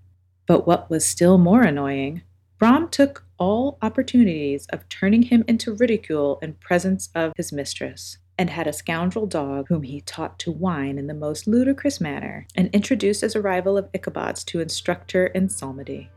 [0.47, 2.23] But what was still more annoying,
[2.59, 8.51] Brom took all opportunities of turning him into ridicule in presence of his mistress, and
[8.51, 12.69] had a scoundrel dog whom he taught to whine in the most ludicrous manner, and
[12.73, 16.11] introduced as a rival of Ichabod's to instruct her in psalmody.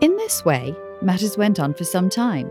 [0.00, 2.50] In this way, matters went on for some time,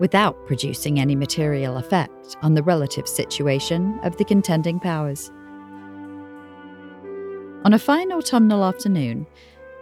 [0.00, 5.30] without producing any material effect on the relative situation of the contending powers.
[7.64, 9.26] On a fine autumnal afternoon,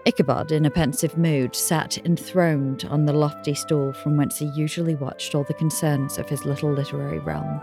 [0.07, 4.95] Ichabod, in a pensive mood, sat enthroned on the lofty stool from whence he usually
[4.95, 7.61] watched all the concerns of his little literary realm.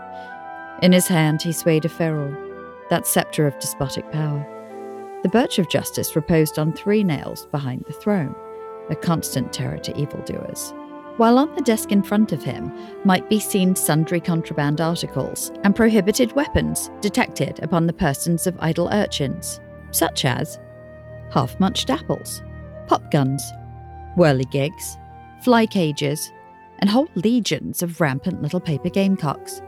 [0.82, 2.36] In his hand, he swayed a ferule,
[2.90, 4.46] that sceptre of despotic power.
[5.22, 8.36] The birch of justice reposed on three nails behind the throne
[8.90, 10.74] a constant terror to evildoers.
[11.16, 12.72] While on the desk in front of him
[13.04, 18.88] might be seen sundry contraband articles and prohibited weapons detected upon the persons of idle
[18.92, 19.60] urchins,
[19.92, 20.58] such as
[21.30, 22.42] half munched apples,
[22.88, 23.44] pop guns,
[24.16, 24.96] whirligigs,
[25.44, 26.32] fly cages,
[26.80, 29.62] and whole legions of rampant little paper gamecocks.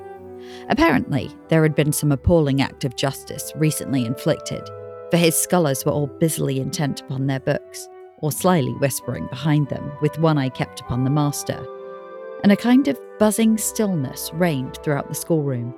[0.69, 4.69] Apparently, there had been some appalling act of justice recently inflicted,
[5.13, 7.89] for his scholars were all busily intent upon their books
[8.19, 11.67] or slyly whispering behind them, with one eye kept upon the master.
[12.43, 15.75] And a kind of buzzing stillness reigned throughout the schoolroom.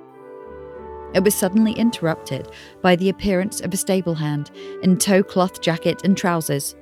[1.13, 4.51] It was suddenly interrupted by the appearance of a stable hand
[4.83, 6.75] in tow cloth jacket and trousers,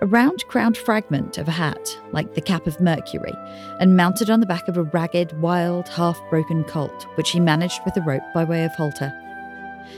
[0.00, 3.32] a round crowned fragment of a hat, like the cap of Mercury,
[3.80, 7.80] and mounted on the back of a ragged, wild, half broken colt, which he managed
[7.84, 9.12] with a rope by way of halter.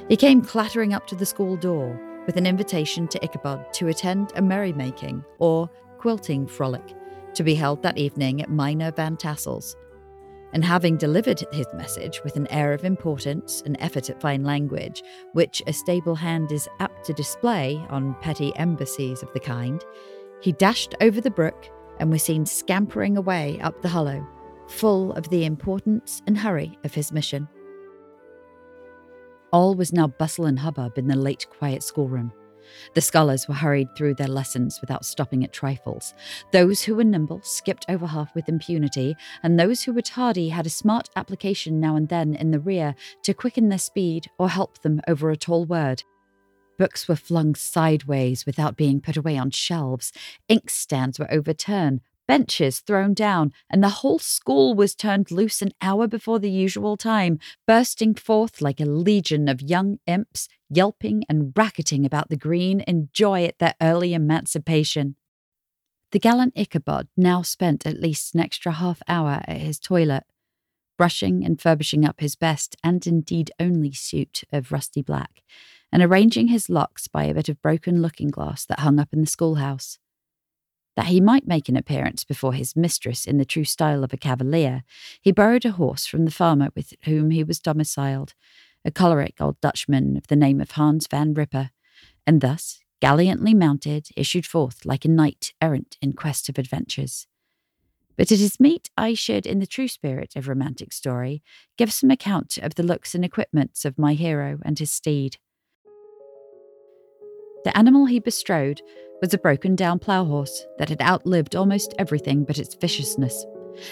[0.09, 4.33] He came clattering up to the school door, with an invitation to Ichabod to attend
[4.35, 6.95] a merrymaking or quilting frolic
[7.35, 9.77] to be held that evening at Mynheer Van Tassel's.
[10.53, 15.03] And having delivered his message with an air of importance and effort at fine language,
[15.33, 19.85] which a stable hand is apt to display on petty embassies of the kind,
[20.41, 21.69] he dashed over the brook
[21.99, 24.27] and was seen scampering away up the hollow,
[24.69, 27.49] full of the importance and hurry of his mission.
[29.53, 32.33] All was now bustle and hubbub in the late quiet schoolroom.
[32.95, 36.15] The scholars were hurried through their lessons without stopping at trifles.
[36.53, 40.67] Those who were nimble skipped over half with impunity, and those who were tardy had
[40.67, 44.79] a smart application now and then in the rear to quicken their speed or help
[44.79, 46.03] them over a tall word.
[46.79, 50.13] Books were flung sideways without being put away on shelves.
[50.49, 56.07] Inkstands were overturned, benches thrown down, and the whole school was turned loose an hour
[56.07, 62.05] before the usual time, bursting forth like a legion of young imps, yelping and racketing
[62.05, 65.17] about the green in joy at their early emancipation.
[66.13, 70.25] The gallant Ichabod now spent at least an extra half hour at his toilet,
[70.97, 75.43] brushing and furbishing up his best and indeed only suit of rusty black,
[75.93, 79.21] and arranging his locks by a bit of broken looking glass that hung up in
[79.21, 79.99] the schoolhouse.
[80.97, 84.17] That he might make an appearance before his mistress in the true style of a
[84.17, 84.83] cavalier,
[85.21, 88.33] he borrowed a horse from the farmer with whom he was domiciled,
[88.83, 91.71] a choleric old Dutchman of the name of Hans van Ripper,
[92.27, 97.27] and thus, gallantly mounted, issued forth like a knight errant in quest of adventures.
[98.17, 101.43] But it is meet I should, in the true spirit of romantic story,
[101.77, 105.37] give some account of the looks and equipments of my hero and his steed.
[107.65, 108.83] The animal he bestrode
[109.21, 113.45] was a broken down plough horse that had outlived almost everything but its viciousness.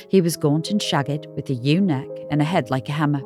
[0.09, 3.23] He was gaunt and shagged, with a ewe neck and a head like a hammer.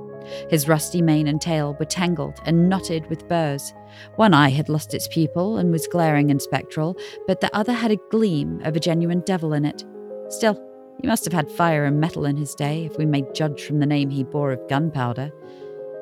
[0.50, 3.72] His rusty mane and tail were tangled and knotted with burrs.
[4.16, 7.90] One eye had lost its pupil and was glaring and spectral, but the other had
[7.90, 9.84] a gleam of a genuine devil in it.
[10.28, 10.62] Still,
[11.00, 13.78] he must have had fire and metal in his day, if we may judge from
[13.78, 15.32] the name he bore of gunpowder.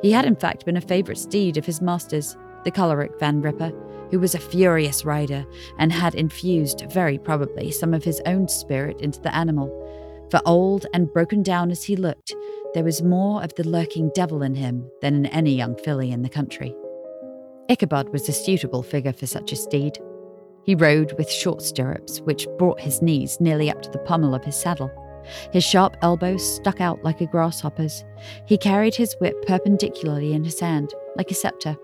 [0.02, 3.72] He had, in fact, been a favourite steed of his master's, the choleric Van Ripper,
[4.10, 5.44] who was a furious rider
[5.78, 9.68] and had infused, very probably, some of his own spirit into the animal.
[10.30, 12.34] For old and broken down as he looked,
[12.74, 16.22] there was more of the lurking devil in him than in any young filly in
[16.22, 16.74] the country.
[17.68, 19.98] Ichabod was a suitable figure for such a steed.
[20.64, 24.44] He rode with short stirrups, which brought his knees nearly up to the pommel of
[24.44, 24.90] his saddle.
[25.52, 28.04] His sharp elbows stuck out like a grasshopper's.
[28.46, 31.76] He carried his whip perpendicularly in his hand, like a sceptre,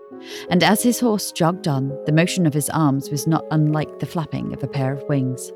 [0.49, 4.05] and as his horse jogged on, the motion of his arms was not unlike the
[4.05, 5.51] flapping of a pair of wings.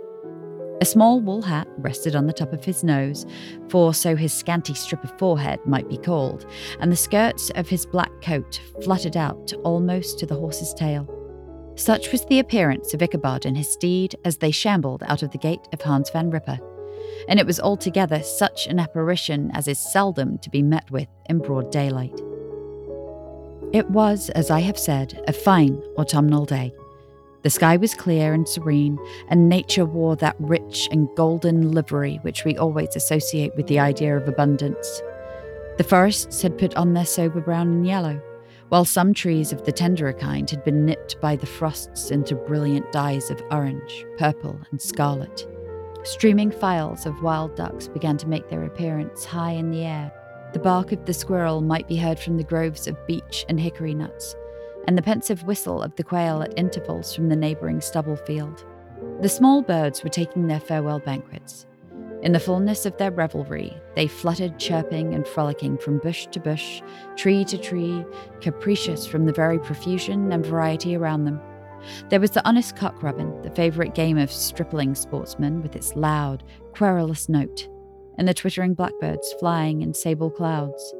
[0.80, 3.26] A small wool hat rested on the top of his nose,
[3.68, 6.46] for so his scanty strip of forehead might be called,
[6.80, 11.12] and the skirts of his black coat fluttered out almost to the horse's tail.
[11.76, 15.38] Such was the appearance of Ichabod and his steed as they shambled out of the
[15.40, 16.60] gate of Hans van Ripper,
[17.28, 21.40] and it was altogether such an apparition as is seldom to be met with in
[21.40, 22.20] broad daylight.
[23.74, 26.74] It was, as I have said, a fine autumnal day.
[27.44, 28.98] The sky was clear and serene,
[29.28, 34.18] and nature wore that rich and golden livery which we always associate with the idea
[34.18, 35.02] of abundance.
[35.78, 38.22] The forests had put on their sober brown and yellow,
[38.70, 42.92] while some trees of the tenderer kind had been nipped by the frosts into brilliant
[42.92, 45.46] dyes of orange, purple, and scarlet.
[46.04, 50.12] Streaming files of wild ducks began to make their appearance high in the air,
[50.54, 53.94] the bark of the squirrel might be heard from the groves of beech and hickory
[53.94, 54.36] nuts,
[54.88, 58.66] and the pensive whistle of the quail at intervals from the neighbouring stubble field.
[59.22, 61.66] The small birds were taking their farewell banquets.
[62.24, 66.82] In the fullness of their revelry, they fluttered chirping and frolicking from bush to bush,
[67.16, 68.04] tree to tree,
[68.42, 71.40] capricious from the very profusion and variety around them.
[72.10, 76.44] There was the honest cock robin, the favourite game of stripling sportsmen, with its loud,
[76.74, 77.68] querulous note
[78.18, 80.94] and the twittering blackbirds flying in sable clouds,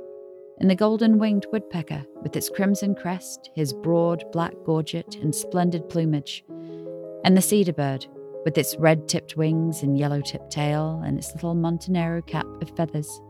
[0.60, 5.88] and the golden winged woodpecker with its crimson crest, his broad black gorget and splendid
[5.90, 6.44] plumage,
[7.24, 8.06] and the cedar bird
[8.46, 12.76] with its red tipped wings and yellow tipped tail and its little Montenero cap of
[12.76, 13.22] feathers,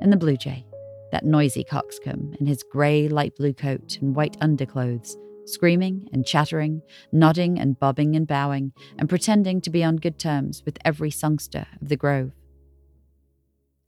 [0.00, 0.66] and the blue jay,
[1.12, 6.82] that noisy coxcomb in his grey light blue coat and white underclothes, screaming and chattering,
[7.12, 11.66] nodding and bobbing and bowing, and pretending to be on good terms with every songster
[11.80, 12.32] of the grove.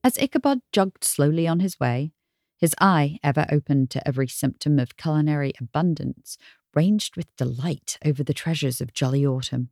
[0.05, 2.13] As Ichabod jogged slowly on his way,
[2.59, 6.39] his eye, ever open to every symptom of culinary abundance,
[6.75, 9.71] ranged with delight over the treasures of jolly autumn.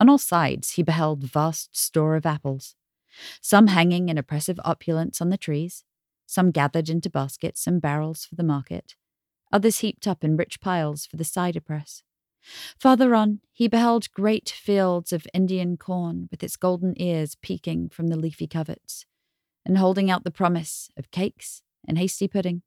[0.00, 2.74] On all sides he beheld vast store of apples,
[3.40, 5.84] some hanging in oppressive opulence on the trees,
[6.26, 8.96] some gathered into baskets and barrels for the market,
[9.52, 12.02] others heaped up in rich piles for the cider press.
[12.78, 18.08] Farther on, he beheld great fields of Indian corn with its golden ears peeking from
[18.08, 19.06] the leafy coverts,
[19.64, 22.62] and holding out the promise of cakes and hasty pudding.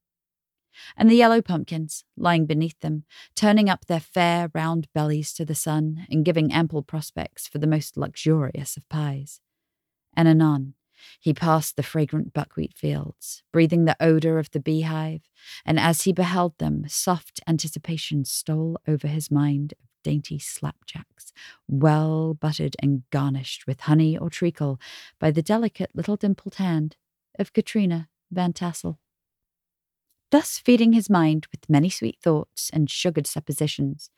[0.97, 5.55] And the yellow pumpkins, lying beneath them, turning up their fair round bellies to the
[5.55, 9.39] sun and giving ample prospects for the most luxurious of pies.
[10.15, 10.73] And anon,
[11.19, 15.29] he passed the fragrant buckwheat fields, breathing the odour of the beehive,
[15.65, 21.33] and as he beheld them, soft anticipation stole over his mind of dainty slapjacks,
[21.67, 24.79] well buttered and garnished with honey or treacle
[25.19, 26.95] by the delicate little dimpled hand
[27.39, 28.99] of Katrina Van Tassel.
[30.29, 34.11] Thus feeding his mind with many sweet thoughts and sugared suppositions,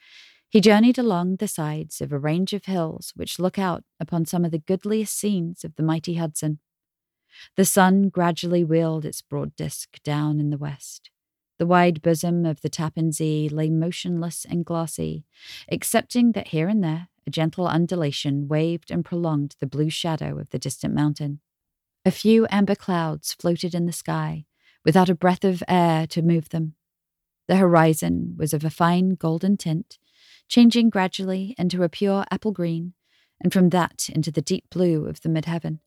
[0.50, 4.44] he journeyed along the sides of a range of hills which look out upon some
[4.44, 6.60] of the goodliest scenes of the mighty Hudson.
[7.56, 11.12] The sun gradually wheeled its broad disk down in the west,
[11.60, 15.26] The wide bosom of the Tappan Zee lay motionless and glassy,
[15.68, 20.50] excepting that here and there a gentle undulation waved and prolonged the blue shadow of
[20.52, 21.42] the distant mountain.
[22.06, 24.46] A few amber clouds floated in the sky,
[24.86, 26.76] without a breath of air to move them.
[27.48, 29.98] The horizon was of a fine golden tint,
[30.48, 32.94] changing gradually into a pure apple green,
[33.42, 35.80] and from that into the deep blue of the midheaven.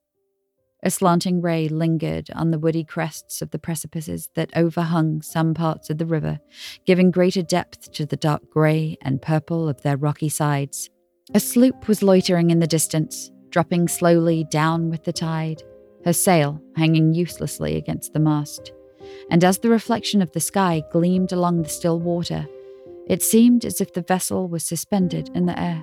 [0.82, 5.90] A slanting ray lingered on the woody crests of the precipices that overhung some parts
[5.90, 6.40] of the river,
[6.86, 10.88] giving greater depth to the dark grey and purple of their rocky sides.
[11.34, 15.62] A sloop was loitering in the distance, dropping slowly down with the tide,
[16.04, 18.72] her sail hanging uselessly against the mast.
[19.30, 22.46] And as the reflection of the sky gleamed along the still water,
[23.06, 25.82] it seemed as if the vessel was suspended in the air.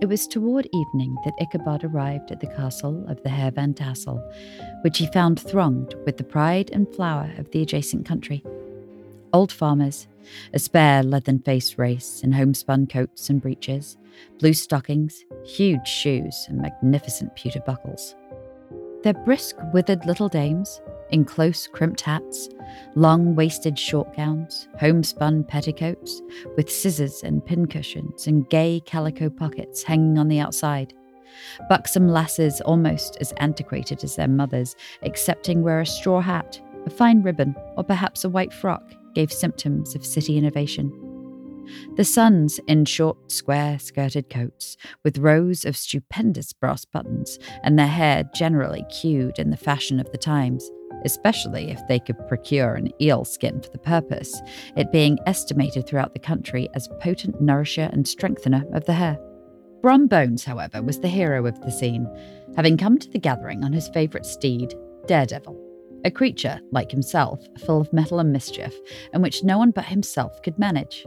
[0.00, 4.22] It was toward evening that Ichabod arrived at the castle of the Herr Van Tassel,
[4.82, 8.44] which he found thronged with the pride and flower of the adjacent country.
[9.32, 10.06] Old farmers,
[10.52, 13.96] a spare leathern faced race in homespun coats and breeches,
[14.38, 18.14] blue stockings, huge shoes, and magnificent pewter buckles.
[19.02, 20.80] Their brisk, withered little dames,
[21.10, 22.48] in close crimped hats,
[22.94, 26.22] long waisted short gowns, homespun petticoats,
[26.56, 30.92] with scissors and pincushions and gay calico pockets hanging on the outside.
[31.68, 37.22] Buxom lasses almost as antiquated as their mothers, excepting where a straw hat, a fine
[37.22, 38.82] ribbon, or perhaps a white frock
[39.14, 40.92] gave symptoms of city innovation.
[41.96, 47.88] The sons in short, square skirted coats, with rows of stupendous brass buttons, and their
[47.88, 50.70] hair generally queued in the fashion of the times,
[51.04, 54.40] especially if they could procure an eel skin for the purpose,
[54.76, 59.18] it being estimated throughout the country as potent nourisher and strengthener of the hair.
[59.82, 62.08] Brom Bones, however, was the hero of the scene,
[62.56, 64.74] having come to the gathering on his favourite steed,
[65.06, 65.56] Daredevil,
[66.04, 68.74] a creature, like himself, full of mettle and mischief,
[69.12, 71.06] and which no one but himself could manage.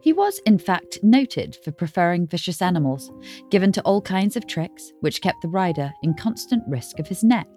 [0.00, 3.10] He was, in fact, noted for preferring vicious animals,
[3.50, 7.24] given to all kinds of tricks, which kept the rider in constant risk of his
[7.24, 7.48] neck.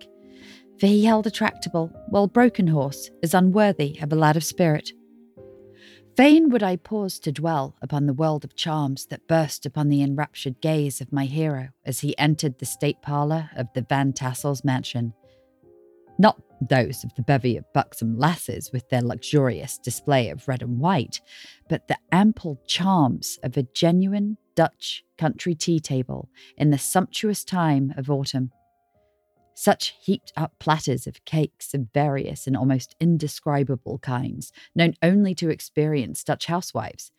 [0.79, 4.91] For he held a tractable, well broken horse as unworthy of a lad of spirit.
[6.15, 10.01] Fain would I pause to dwell upon the world of charms that burst upon the
[10.01, 14.63] enraptured gaze of my hero as he entered the state parlour of the Van Tassel's
[14.63, 15.13] mansion.
[16.17, 20.79] Not those of the bevy of buxom lasses with their luxurious display of red and
[20.79, 21.21] white,
[21.69, 27.93] but the ample charms of a genuine Dutch country tea table in the sumptuous time
[27.95, 28.51] of autumn.
[29.59, 35.49] Such heaped up platters of cakes of various and almost indescribable kinds, known only to
[35.49, 37.11] experienced Dutch housewives.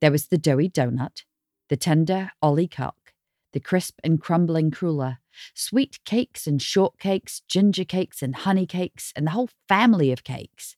[0.00, 1.22] There was the doughy donut,
[1.68, 3.14] the tender oliekoek,
[3.52, 5.18] the crisp and crumbling cruller,
[5.54, 10.74] sweet cakes and shortcakes, ginger cakes and honey cakes, and the whole family of cakes.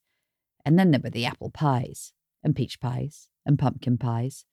[0.63, 4.45] And then there were the apple pies, and peach pies, and pumpkin pies,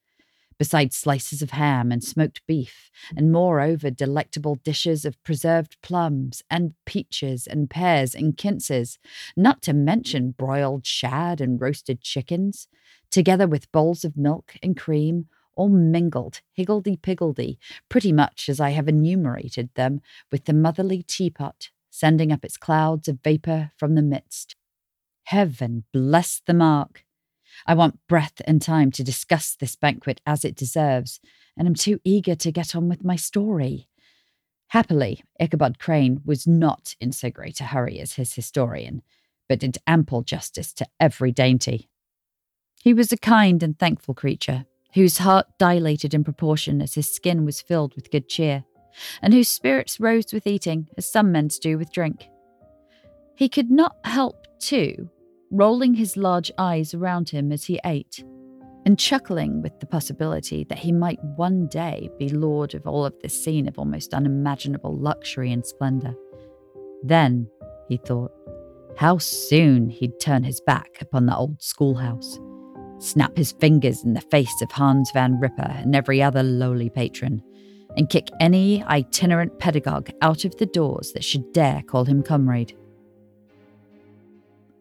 [0.59, 6.75] besides slices of ham and smoked beef, and moreover delectable dishes of preserved plums, and
[6.85, 8.99] peaches, and pears, and quinces,
[9.37, 12.69] not to mention broiled shad and roasted chickens,
[13.11, 15.27] together with bowls of milk and cream,
[15.57, 22.31] all mingled, higgledy-piggledy, pretty much as I have enumerated them, with the motherly teapot sending
[22.31, 24.55] up its clouds of vapour from the midst.
[25.25, 27.06] Heaven bless the mark!
[27.67, 31.21] I want breath and time to discuss this banquet as it deserves,
[31.57, 33.89] and I'm too eager to get on with my story.
[34.69, 39.03] Happily, Ichabod Crane was not in so great a hurry as his historian,
[39.49, 41.89] but did ample justice to every dainty.
[42.83, 47.45] He was a kind and thankful creature, whose heart dilated in proportion as his skin
[47.45, 48.65] was filled with good cheer,
[49.23, 52.29] and whose spirits rose with eating, as some men's do with drink.
[53.37, 55.11] He could not help, too,
[55.51, 58.25] rolling his large eyes around him as he ate,
[58.85, 63.15] and chuckling with the possibility that he might one day be lord of all of
[63.21, 66.15] this scene of almost unimaginable luxury and splendour.
[67.03, 67.49] Then,
[67.89, 68.33] he thought,
[68.97, 72.39] how soon he'd turn his back upon the old schoolhouse
[72.99, 77.43] snap his fingers in the face of Hans van Ripper and every other lowly patron,
[77.97, 82.77] and kick any itinerant pedagogue out of the doors that should dare call him comrade.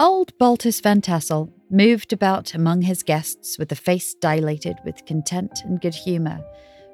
[0.05, 5.61] Old Baltus van Tassel moved about among his guests with a face dilated with content
[5.63, 6.45] and good humour,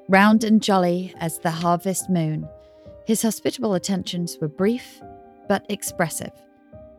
[0.08, 2.48] round and jolly as the harvest moon.
[3.06, 5.02] His hospitable attentions were brief
[5.46, 6.32] but expressive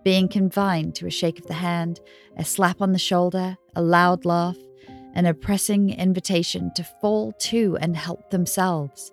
[0.03, 1.99] being confined to a shake of the hand,
[2.37, 4.57] a slap on the shoulder, a loud laugh,
[5.15, 9.11] and a pressing invitation to fall to and help themselves.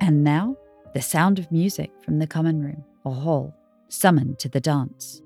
[0.00, 0.56] And now,
[0.92, 3.54] the sound of music from the common room or hall
[3.88, 5.22] summoned to the dance.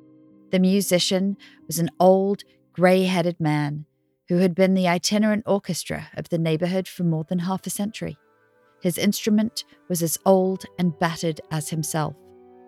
[0.51, 1.36] The musician
[1.66, 3.86] was an old, grey headed man
[4.28, 8.16] who had been the itinerant orchestra of the neighbourhood for more than half a century.
[8.80, 12.14] His instrument was as old and battered as himself.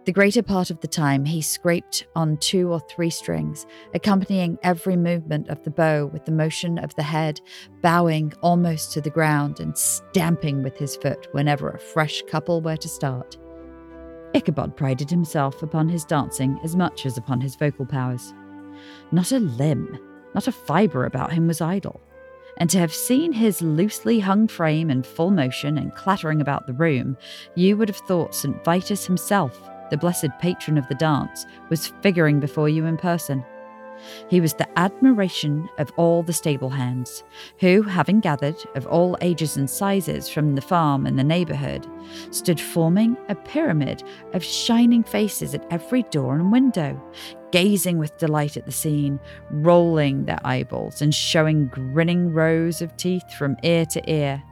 [0.06, 4.96] The greater part of the time, he scraped on two or three strings, accompanying every
[4.96, 7.40] movement of the bow with the motion of the head,
[7.82, 12.76] bowing almost to the ground and stamping with his foot whenever a fresh couple were
[12.76, 13.36] to start.
[14.34, 18.34] Ichabod prided himself upon his dancing as much as upon his vocal powers.
[19.12, 19.98] Not a limb,
[20.34, 22.00] not a fibre about him was idle
[22.58, 26.72] and to have seen his loosely hung frame in full motion and clattering about the
[26.72, 27.16] room,
[27.54, 28.64] you would have thought St.
[28.64, 29.60] Vitus himself
[29.90, 33.44] the blessed patron of the dance, was figuring before you in person.
[34.28, 37.22] He was the admiration of all the stable hands,
[37.61, 41.86] who, having gathered of all ages and sizes from the farm and the neighbourhood,
[42.30, 44.02] stood forming a pyramid
[44.32, 47.00] of shining faces at every door and window,
[47.52, 49.18] gazing with delight at the scene,
[49.50, 54.42] rolling their eyeballs and showing grinning rows of teeth from ear to ear.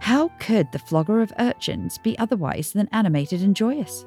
[0.00, 4.04] How could the flogger of urchins be otherwise than animated and joyous?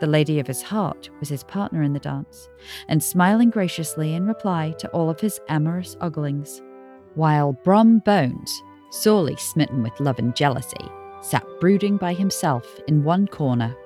[0.00, 2.48] The lady of his heart was his partner in the dance,
[2.88, 6.62] and smiling graciously in reply to all of his amorous oglings,
[7.14, 10.88] while Brom Bones, sorely smitten with love and jealousy,
[11.20, 13.76] sat brooding by himself in one corner.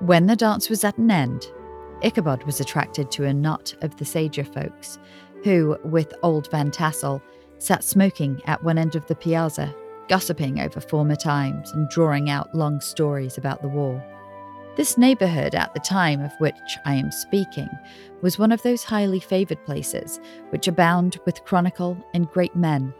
[0.00, 1.46] When the dance was at an end,
[2.02, 4.98] Ichabod was attracted to a knot of the sager folks,
[5.44, 7.22] who, with old Van Tassel,
[7.58, 9.74] sat smoking at one end of the piazza,
[10.08, 14.02] gossiping over former times and drawing out long stories about the war.
[14.74, 17.68] This neighbourhood, at the time of which I am speaking,
[18.22, 20.18] was one of those highly favoured places
[20.48, 22.94] which abound with chronicle and great men.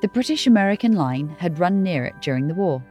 [0.00, 2.84] The British American line had run near it during the war.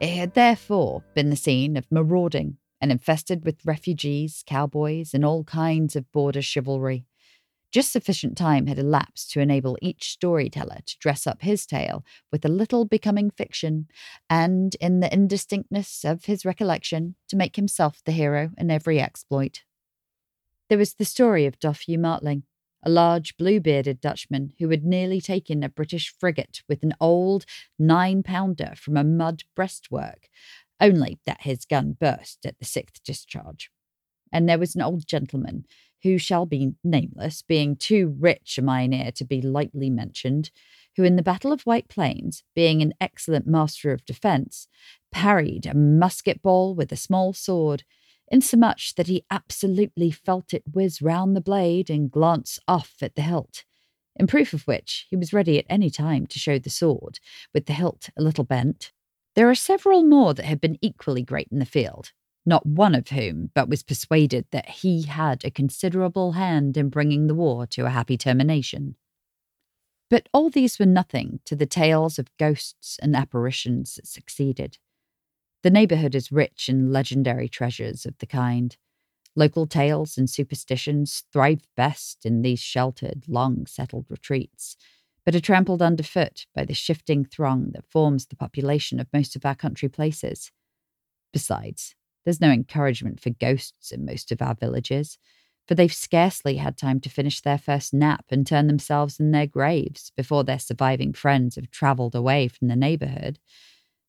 [0.00, 5.44] It had therefore been the scene of marauding and infested with refugees, cowboys, and all
[5.44, 7.04] kinds of border chivalry.
[7.72, 12.44] Just sufficient time had elapsed to enable each storyteller to dress up his tale with
[12.44, 13.88] a little becoming fiction,
[14.30, 19.62] and in the indistinctness of his recollection, to make himself the hero in every exploit.
[20.68, 22.44] There was the story of Doffue Martling,
[22.82, 27.44] a large blue bearded Dutchman who had nearly taken a British frigate with an old
[27.78, 30.28] nine pounder from a mud breastwork,
[30.80, 33.70] only that his gun burst at the sixth discharge.
[34.32, 35.66] And there was an old gentleman
[36.06, 40.52] who shall be nameless, being too rich a mynheer to be lightly mentioned,
[40.96, 44.68] who in the Battle of White Plains, being an excellent master of defence,
[45.10, 47.82] parried a musket ball with a small sword,
[48.30, 53.22] insomuch that he absolutely felt it whiz round the blade and glance off at the
[53.22, 53.64] hilt,
[54.14, 57.18] in proof of which he was ready at any time to show the sword,
[57.52, 58.92] with the hilt a little bent.
[59.34, 62.12] There are several more that have been equally great in the field,
[62.46, 67.26] not one of whom but was persuaded that he had a considerable hand in bringing
[67.26, 68.94] the war to a happy termination.
[70.08, 74.78] But all these were nothing to the tales of ghosts and apparitions that succeeded.
[75.62, 78.76] The neighbourhood is rich in legendary treasures of the kind.
[79.34, 84.76] Local tales and superstitions thrive best in these sheltered, long settled retreats,
[85.24, 89.44] but are trampled underfoot by the shifting throng that forms the population of most of
[89.44, 90.52] our country places.
[91.32, 91.95] Besides,
[92.26, 95.16] there's no encouragement for ghosts in most of our villages,
[95.66, 99.46] for they've scarcely had time to finish their first nap and turn themselves in their
[99.46, 103.38] graves before their surviving friends have travelled away from the neighbourhood,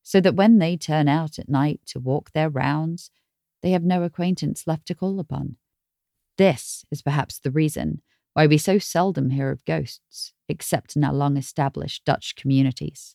[0.02, 3.10] so that when they turn out at night to walk their rounds,
[3.62, 5.56] they have no acquaintance left to call upon.
[6.36, 8.02] This is perhaps the reason
[8.34, 13.14] why we so seldom hear of ghosts, except in our long established Dutch communities.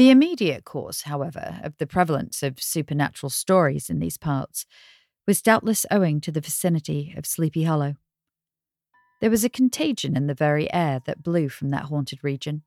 [0.00, 4.64] The immediate cause, however, of the prevalence of supernatural stories in these parts
[5.26, 7.96] was doubtless owing to the vicinity of Sleepy Hollow.
[9.20, 12.62] There was a contagion in the very air that blew from that haunted region.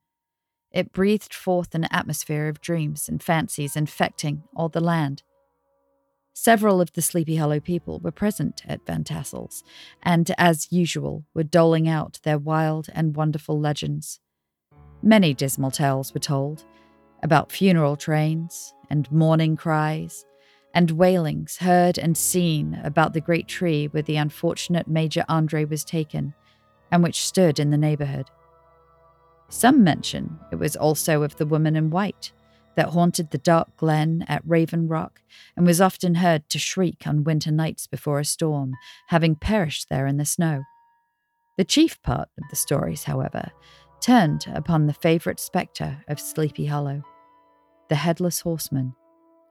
[0.71, 5.23] It breathed forth an atmosphere of dreams and fancies infecting all the land.
[6.33, 9.63] Several of the Sleepy Hollow people were present at Van Tassel's,
[10.03, 14.19] and, as usual, were doling out their wild and wonderful legends.
[15.01, 16.63] Many dismal tales were told,
[17.23, 20.25] about funeral trains and mourning cries
[20.75, 25.83] and wailings heard and seen about the great tree where the unfortunate Major Andre was
[25.83, 26.33] taken
[26.91, 28.29] and which stood in the neighborhood.
[29.49, 32.33] Some mention it was also of the woman in white
[32.75, 35.21] that haunted the dark glen at Raven Rock
[35.55, 38.73] and was often heard to shriek on winter nights before a storm,
[39.07, 40.63] having perished there in the snow.
[41.57, 43.51] The chief part of the stories, however,
[44.01, 47.03] turned upon the favourite spectre of Sleepy Hollow
[47.89, 48.95] the headless horseman,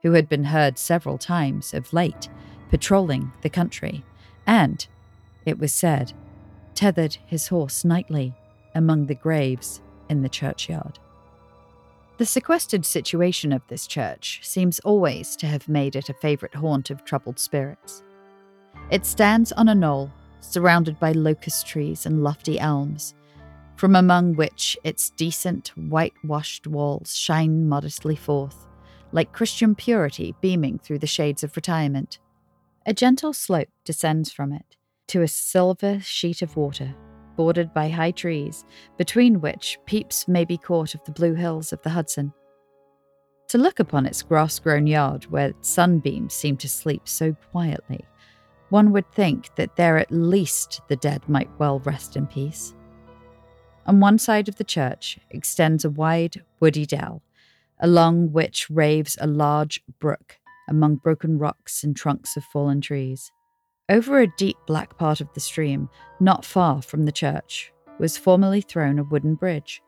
[0.01, 2.29] who had been heard several times of late
[2.69, 4.03] patrolling the country,
[4.47, 4.87] and
[5.45, 6.11] it was said,
[6.73, 8.33] tethered his horse nightly
[8.73, 10.97] among the graves in the churchyard.
[12.17, 16.89] The sequestered situation of this church seems always to have made it a favourite haunt
[16.89, 18.03] of troubled spirits.
[18.89, 23.13] It stands on a knoll, surrounded by locust trees and lofty elms,
[23.75, 28.67] from among which its decent, whitewashed walls shine modestly forth,
[29.11, 32.19] like Christian purity beaming through the shades of retirement.
[32.85, 36.95] A gentle slope descends from it to a silver sheet of water,
[37.35, 38.65] bordered by high trees,
[38.97, 42.33] between which peeps may be caught of the blue hills of the Hudson.
[43.49, 48.05] To look upon its grass grown yard where sunbeams seem to sleep so quietly,
[48.69, 52.73] one would think that there at least the dead might well rest in peace.
[53.85, 57.21] On one side of the church extends a wide, woody dell,
[57.79, 60.37] along which raves a large brook
[60.69, 63.31] among broken rocks and trunks of fallen trees.
[63.89, 65.89] Over a deep black part of the stream,
[66.21, 69.81] not far from the church, was formerly thrown a wooden bridge.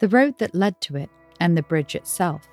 [0.00, 2.48] The road that led to it and the bridge itself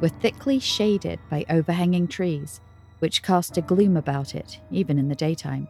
[0.00, 2.62] were thickly shaded by overhanging trees,
[3.00, 5.68] which cast a gloom about it even in the daytime,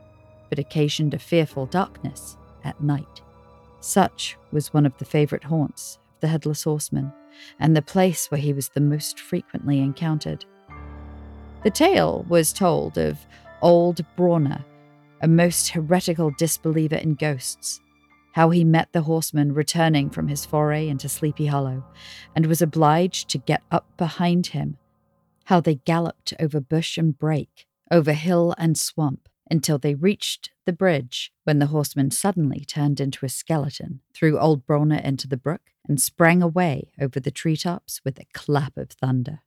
[0.49, 3.23] but occasioned a fearful darkness at night.
[3.85, 7.12] Such was one of the favourite haunts of the Headless Horseman,
[7.61, 10.47] and the place where he was the most frequently encountered.
[11.64, 13.18] The tale was told of
[13.61, 14.64] old Brouwer,
[15.20, 17.82] a most heretical disbeliever in ghosts,
[18.32, 21.85] how he met the horseman returning from his foray into Sleepy Hollow,
[22.35, 24.78] and was obliged to get up behind him,
[25.45, 30.72] how they galloped over bush and brake, over hill and swamp, until they reached the
[30.72, 35.70] bridge, when the horseman suddenly turned into a skeleton, threw old Brouwer into the brook,
[35.88, 39.40] and sprang away over the treetops with a clap of thunder.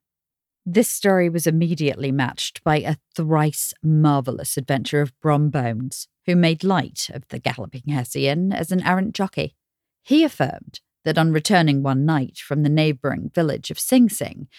[0.65, 6.63] This story was immediately matched by a thrice marvellous adventure of Brom Bones, who made
[6.63, 9.55] light of the galloping Hessian as an errant jockey.
[10.03, 14.49] He affirmed that on returning one night from the neighbouring village of Sing Sing,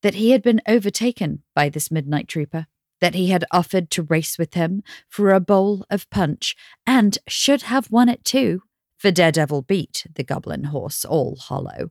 [0.00, 2.66] that he had been overtaken by this midnight trooper,
[3.00, 7.62] that he had offered to race with him for a bowl of punch, and should
[7.62, 8.62] have won it too,
[8.96, 11.90] for Daredevil beat the goblin horse all hollow.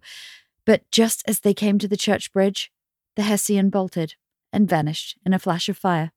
[0.65, 2.71] But just as they came to the church bridge,
[3.15, 4.15] the Hessian bolted
[4.51, 6.11] and vanished in a flash of fire.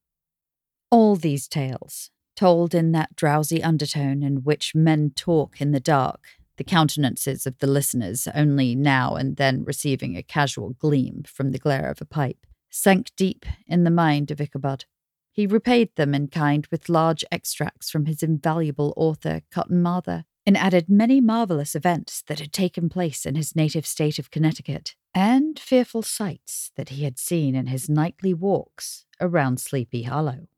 [0.90, 6.20] All these tales, told in that drowsy undertone in which men talk in the dark,
[6.56, 11.58] the countenances of the listeners only now and then receiving a casual gleam from the
[11.58, 14.84] glare of a pipe, sank deep in the mind of Ichabod.
[15.32, 20.56] He repaid them in kind with large extracts from his invaluable author, Cotton Mather, and
[20.56, 25.58] added many marvellous events that had taken place in his native state of Connecticut, and
[25.58, 30.48] fearful sights that he had seen in his nightly walks around Sleepy Hollow.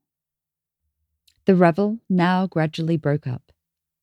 [1.44, 3.51] The revel now gradually broke up.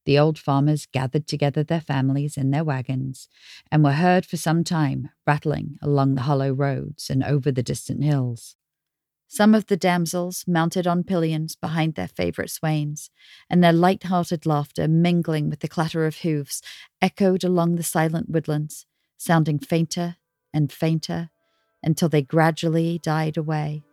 [0.09, 3.29] The old farmers gathered together their families in their wagons,
[3.71, 8.03] and were heard for some time rattling along the hollow roads and over the distant
[8.03, 8.55] hills.
[9.27, 13.11] Some of the damsels mounted on pillions behind their favourite swains,
[13.51, 16.63] and their light hearted laughter, mingling with the clatter of hoofs,
[16.99, 20.15] echoed along the silent woodlands, sounding fainter
[20.51, 21.29] and fainter
[21.83, 23.83] until they gradually died away.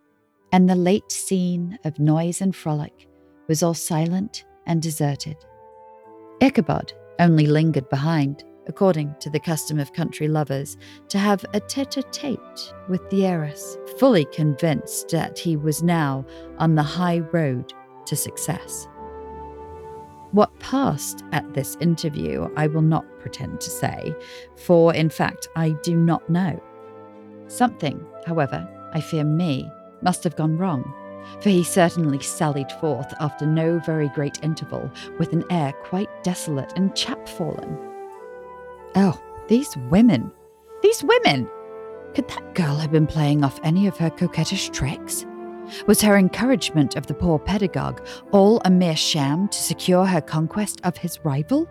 [0.50, 3.06] And the late scene of noise and frolic
[3.48, 5.36] was all silent and deserted.
[6.40, 10.76] Ichabod only lingered behind, according to the custom of country lovers,
[11.08, 16.26] to have a tete a tete with the heiress, fully convinced that he was now
[16.58, 17.72] on the high road
[18.04, 18.86] to success.
[20.32, 24.14] What passed at this interview, I will not pretend to say,
[24.56, 26.62] for in fact, I do not know.
[27.46, 29.70] Something, however, I fear me,
[30.02, 30.92] must have gone wrong,
[31.40, 36.72] for he certainly sallied forth after no very great interval with an air quite desolate
[36.76, 37.76] and chapfallen.
[38.94, 40.32] Oh, these women!
[40.82, 41.48] These women!
[42.14, 45.26] Could that girl have been playing off any of her coquettish tricks?
[45.86, 50.80] Was her encouragement of the poor pedagogue all a mere sham to secure her conquest
[50.84, 51.68] of his rival?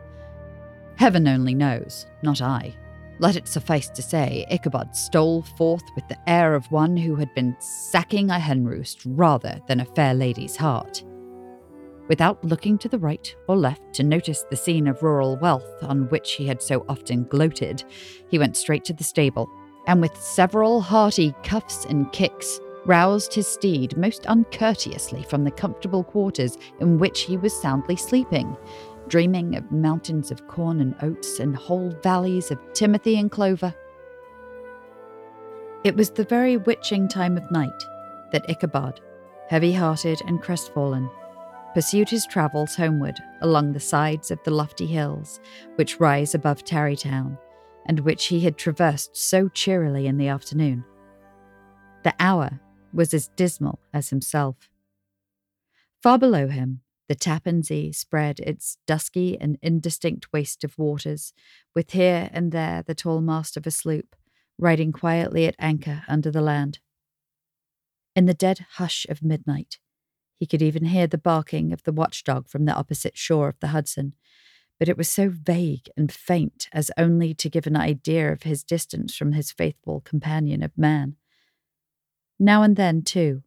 [0.98, 2.76] Heaven only knows, not I.
[3.20, 7.34] Let it suffice to say, Ichabod stole forth with the air of one who had
[7.34, 11.04] been sacking a hen roost rather than a fair lady's heart.
[12.10, 16.10] Without looking to the right or left to notice the scene of rural wealth on
[16.10, 17.84] which he had so often gloated,
[18.30, 19.50] he went straight to the stable,
[19.88, 26.04] and with several hearty cuffs and kicks, roused his steed most uncourteously from the comfortable
[26.04, 28.56] quarters in which he was soundly sleeping,
[29.08, 33.74] dreaming of mountains of corn and oats and whole valleys of timothy and clover.
[35.84, 37.84] It was the very witching time of night
[38.32, 39.00] that Ichabod,
[39.50, 41.10] heavy hearted and crestfallen,
[41.74, 45.40] pursued his travels homeward along the sides of the lofty hills
[45.76, 47.38] which rise above Tarrytown,
[47.86, 50.84] and which he had traversed so cheerily in the afternoon.
[52.04, 52.60] The hour
[52.94, 54.70] was as dismal as himself.
[56.02, 61.34] Far below him, the Tappan Zee spread its dusky and indistinct waste of waters,
[61.76, 64.16] with here and there the tall mast of a sloop,
[64.58, 66.80] riding quietly at anchor under the land.
[68.16, 69.78] In the dead hush of midnight,
[70.36, 73.68] he could even hear the barking of the watchdog from the opposite shore of the
[73.68, 74.14] Hudson,
[74.80, 78.64] but it was so vague and faint as only to give an idea of his
[78.64, 81.16] distance from his faithful companion of man.
[82.40, 83.44] Now and then, too,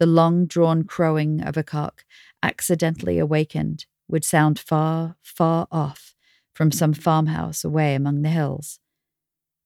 [0.00, 2.06] the long drawn crowing of a cock,
[2.42, 6.16] accidentally awakened, would sound far, far off
[6.54, 8.80] from some farmhouse away among the hills.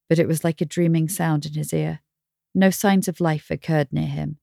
[0.08, 2.00] But it was like a dreaming sound in his ear.
[2.52, 4.38] No signs of life occurred near him,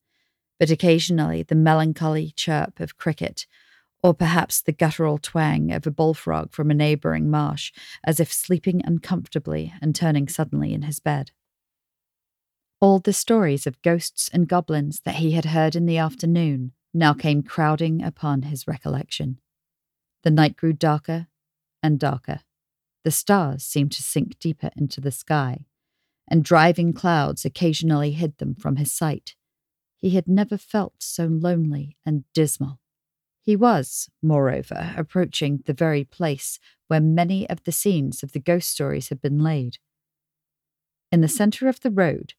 [0.57, 3.45] but occasionally the melancholy chirp of cricket,
[4.01, 7.73] or perhaps the guttural twang of a bullfrog from a neighbouring marsh,
[8.05, 11.31] as if sleeping uncomfortably and turning suddenly in his bed.
[12.81, 17.13] All the stories of ghosts and goblins that he had heard in the afternoon now
[17.13, 19.39] came crowding upon his recollection.
[20.23, 21.27] The night grew darker
[21.83, 22.39] and darker.
[23.03, 25.67] The stars seemed to sink deeper into the sky,
[26.27, 29.35] and driving clouds occasionally hid them from his sight.
[29.95, 32.79] He had never felt so lonely and dismal.
[33.43, 36.57] He was, moreover, approaching the very place
[36.87, 39.77] where many of the scenes of the ghost stories had been laid.
[41.11, 42.33] In the centre of the road,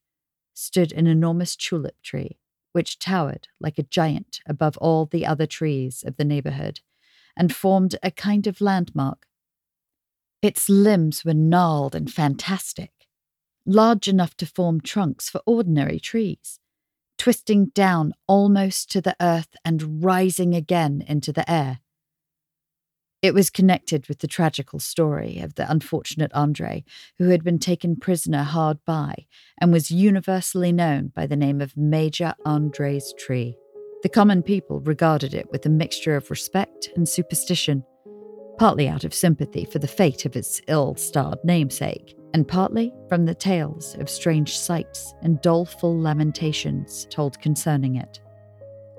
[0.55, 2.39] stood an enormous tulip tree,
[2.73, 6.81] which towered like a giant above all the other trees of the neighborhood
[7.37, 9.27] and formed a kind of landmark.
[10.43, 12.91] Its limbs were gnarled and fantastic,
[13.65, 16.59] large enough to form trunks for ordinary trees,
[17.17, 21.82] twisting down almost to the earth and rising again into the air.
[23.23, 26.85] It was connected with the tragical story of the unfortunate Andre,
[27.19, 29.27] who had been taken prisoner hard by
[29.61, 33.57] and was universally known by the name of Major Andre's tree.
[34.03, 37.85] The common people regarded it with a mixture of respect and superstition,
[38.59, 43.25] partly out of sympathy for the fate of its ill starred namesake, and partly from
[43.25, 48.19] the tales of strange sights and doleful lamentations told concerning it.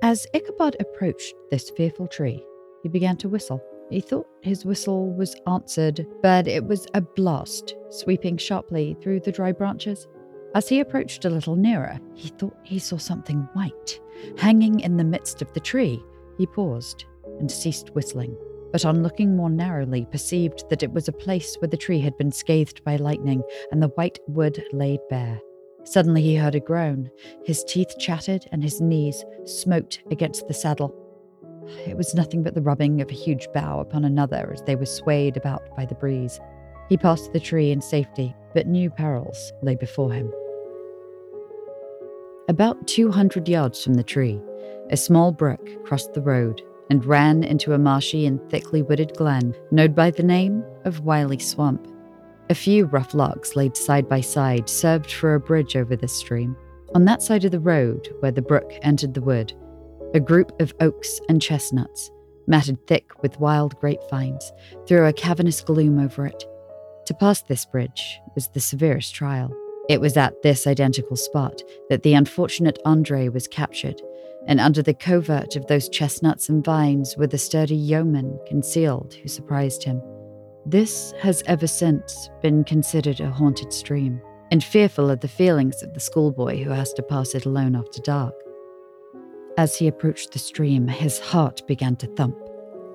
[0.02, 2.42] As Ichabod approached this fearful tree,
[2.84, 3.62] he began to whistle.
[3.94, 9.32] He thought his whistle was answered, but it was a blast sweeping sharply through the
[9.32, 10.08] dry branches.
[10.56, 14.00] As he approached a little nearer, he thought he saw something white
[14.36, 16.04] hanging in the midst of the tree.
[16.40, 17.06] He paused
[17.40, 18.36] and ceased whistling,
[18.72, 22.18] but on looking more narrowly, perceived that it was a place where the tree had
[22.18, 25.40] been scathed by lightning and the white wood laid bare.
[25.84, 27.12] Suddenly he heard a groan.
[27.46, 31.03] His teeth chattered and his knees smote against the saddle.
[31.86, 34.86] It was nothing but the rubbing of a huge bough upon another as they were
[34.86, 36.40] swayed about by the breeze.
[36.90, 40.32] He passed the tree in safety, but new perils lay before him.
[42.50, 44.42] About 200 yards from the tree,
[44.90, 49.56] a small brook crossed the road and ran into a marshy and thickly wooded glen
[49.72, 51.88] known by the name of Wiley Swamp.
[52.50, 56.58] A few rough logs laid side by side served for a bridge over this stream.
[56.94, 59.54] On that side of the road, where the brook entered the wood,
[60.14, 62.12] a group of oaks and chestnuts,
[62.48, 64.52] matted thick with wild grapevines,
[64.88, 66.44] threw a cavernous gloom over it.
[67.08, 69.56] To pass this bridge was the severest trial.
[69.90, 74.02] It was at this identical spot that the unfortunate Andre was captured,
[74.48, 79.28] and under the covert of those chestnuts and vines were the sturdy yeomen concealed who
[79.28, 80.02] surprised him.
[80.66, 85.94] This has ever since been considered a haunted stream, and fearful of the feelings of
[85.94, 88.36] the schoolboy who has to pass it alone after dark.
[89.58, 92.38] As he approached the stream, his heart began to thump.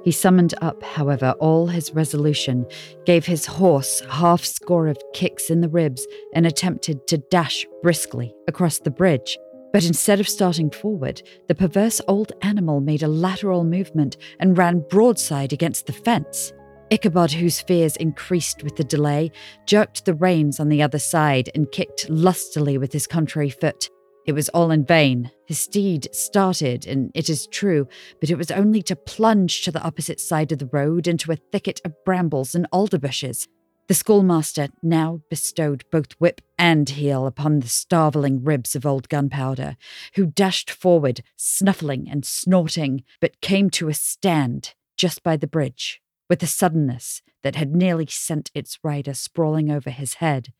[0.04, 2.66] He summoned up, however, all his resolution,
[3.04, 8.34] gave his horse half score of kicks in the ribs, and attempted to dash briskly
[8.48, 9.38] across the bridge.
[9.72, 14.84] But instead of starting forward, the perverse old animal made a lateral movement and ran
[14.88, 16.52] broadside against the fence.
[16.90, 19.30] Ichabod, whose fears increased with the delay,
[19.66, 23.90] jerked the reins on the other side and kicked lustily with his contrary foot.
[24.28, 25.30] It was all in vain.
[25.46, 27.88] His steed started, and it is true,
[28.20, 31.36] but it was only to plunge to the opposite side of the road into a
[31.36, 33.48] thicket of brambles and alder bushes.
[33.86, 39.78] The schoolmaster now bestowed both whip and heel upon the starveling ribs of old Gunpowder,
[40.16, 46.02] who dashed forward, snuffling and snorting, but came to a stand just by the bridge,
[46.28, 50.52] with a suddenness that had nearly sent its rider sprawling over his head.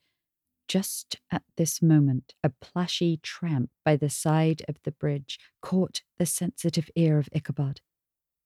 [0.69, 6.27] Just at this moment, a plashy tramp by the side of the bridge caught the
[6.27, 7.81] sensitive ear of Ichabod.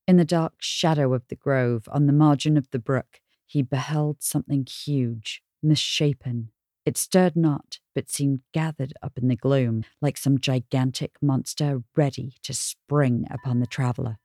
[0.08, 4.24] In the dark shadow of the grove, on the margin of the brook, he beheld
[4.24, 6.52] something huge, misshapen.
[6.86, 12.36] It stirred not, but seemed gathered up in the gloom, like some gigantic monster ready
[12.44, 14.18] to spring upon the traveller.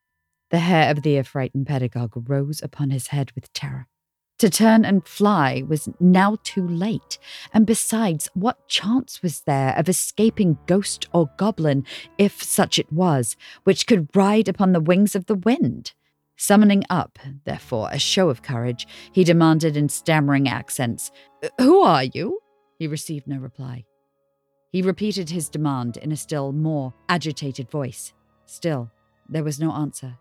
[0.51, 3.89] The hair of the affrighted pedagogue rose upon his head with terror.
[4.39, 7.19] To turn and fly was now too late,
[7.53, 11.85] and besides, what chance was there of escaping ghost or goblin,
[12.19, 15.93] if such it was, which could ride upon the wings of the wind?
[16.37, 21.11] Summoning up, therefore, a show of courage, he demanded in stammering accents,
[21.59, 22.39] Who are you?
[22.79, 23.87] He received no reply.
[24.71, 28.13] He repeated his demand in a still more agitated voice.
[28.47, 28.89] Still,
[29.29, 30.17] there was no answer.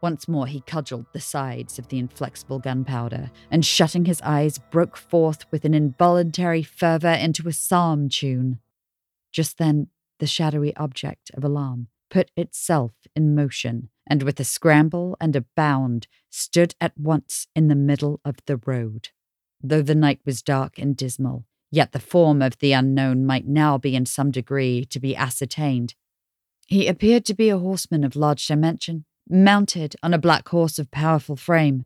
[0.00, 4.96] Once more he cudgelled the sides of the inflexible gunpowder, and shutting his eyes, broke
[4.96, 8.58] forth with an involuntary fervour into a psalm tune.
[9.30, 9.88] Just then,
[10.18, 15.44] the shadowy object of alarm put itself in motion, and with a scramble and a
[15.54, 19.08] bound, stood at once in the middle of the road.
[19.62, 23.78] Though the night was dark and dismal, yet the form of the unknown might now
[23.78, 25.94] be in some degree to be ascertained.
[26.66, 30.90] He appeared to be a horseman of large dimension, mounted on a black horse of
[30.90, 31.84] powerful frame.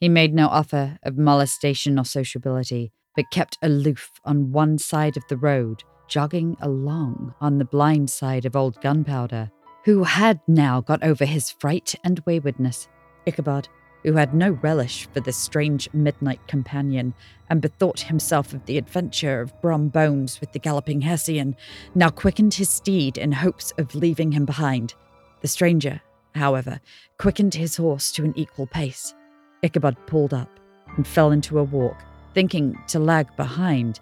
[0.00, 5.24] He made no offer of molestation or sociability, but kept aloof on one side of
[5.28, 9.50] the road, jogging along on the blind side of old Gunpowder,
[9.84, 12.88] who had now got over his fright and waywardness.
[13.26, 13.68] Ichabod,
[14.04, 17.12] who had no relish for this strange midnight companion,
[17.50, 21.56] and bethought himself of the adventure of Brom Bones with the galloping Hessian,
[21.94, 24.94] now quickened his steed in hopes of leaving him behind.
[25.40, 26.00] The stranger,
[26.38, 26.80] however,
[27.18, 29.14] quickened his horse to an equal pace.
[29.62, 30.48] Ichabod pulled up
[30.96, 32.02] and fell into a walk,
[32.34, 34.00] thinking to lag behind.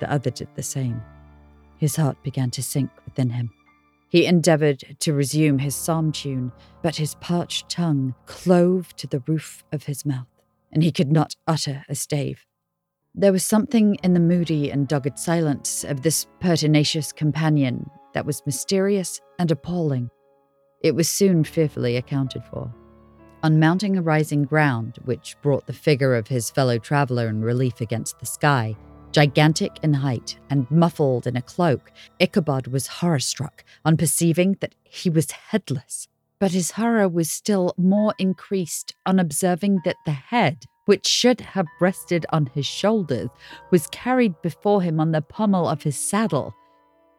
[0.00, 1.02] The other did the same.
[1.78, 3.50] His heart began to sink within him.
[4.08, 6.52] He endeavoured to resume his psalm tune,
[6.82, 10.28] but his parched tongue clove to the roof of his mouth,
[10.72, 12.46] and he could not utter a stave.
[13.14, 18.44] There was something in the moody and dogged silence of this pertinacious companion that was
[18.46, 20.10] mysterious and appalling.
[20.80, 22.72] It was soon fearfully accounted for.
[23.42, 27.80] On mounting a rising ground, which brought the figure of his fellow traveller in relief
[27.80, 28.76] against the sky,
[29.12, 34.74] gigantic in height and muffled in a cloak, Ichabod was horror struck on perceiving that
[34.84, 36.08] he was headless.
[36.38, 41.66] But his horror was still more increased on observing that the head, which should have
[41.80, 43.30] rested on his shoulders,
[43.70, 46.54] was carried before him on the pommel of his saddle.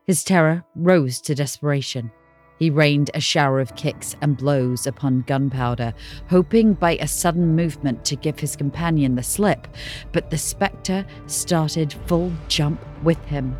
[0.05, 2.12] His terror rose to desperation.
[2.60, 5.93] He rained a shower of kicks and blows upon gunpowder,
[6.30, 9.68] hoping by a sudden movement to give his companion the slip,
[10.12, 13.55] but the spectre started full jump with him.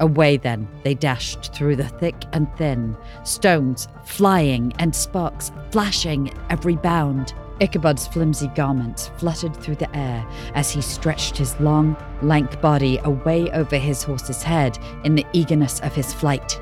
[0.00, 6.36] Away then they dashed through the thick and thin, stones flying and sparks flashing at
[6.50, 7.34] every bound.
[7.60, 13.48] Ichabod's flimsy garments fluttered through the air as he stretched his long, lank body away
[13.52, 16.58] over his horse's head in the eagerness of his flight.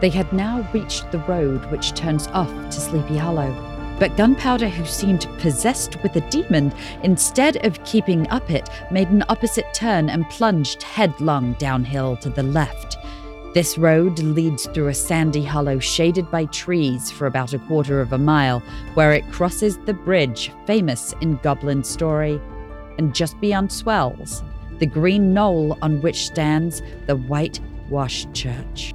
[0.00, 3.52] They had now reached the road which turns off to Sleepy Hollow.
[3.98, 6.72] But Gunpowder, who seemed possessed with a demon,
[7.02, 12.42] instead of keeping up it, made an opposite turn and plunged headlong downhill to the
[12.42, 12.96] left.
[13.54, 18.12] This road leads through a sandy hollow shaded by trees for about a quarter of
[18.12, 18.60] a mile,
[18.94, 22.40] where it crosses the bridge famous in Goblin story.
[22.98, 24.42] And just beyond Swells,
[24.80, 28.93] the green knoll on which stands the whitewashed church.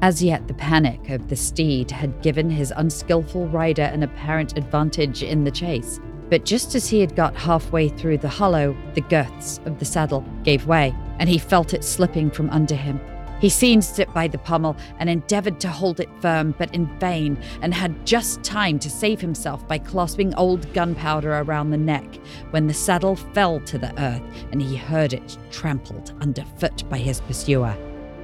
[0.00, 5.24] As yet, the panic of the steed had given his unskilful rider an apparent advantage
[5.24, 5.98] in the chase.
[6.30, 10.24] But just as he had got halfway through the hollow, the girths of the saddle
[10.44, 13.00] gave way, and he felt it slipping from under him.
[13.40, 17.38] He seized it by the pommel and endeavoured to hold it firm, but in vain,
[17.62, 22.18] and had just time to save himself by clasping old gunpowder around the neck
[22.50, 27.20] when the saddle fell to the earth and he heard it trampled underfoot by his
[27.22, 27.76] pursuer.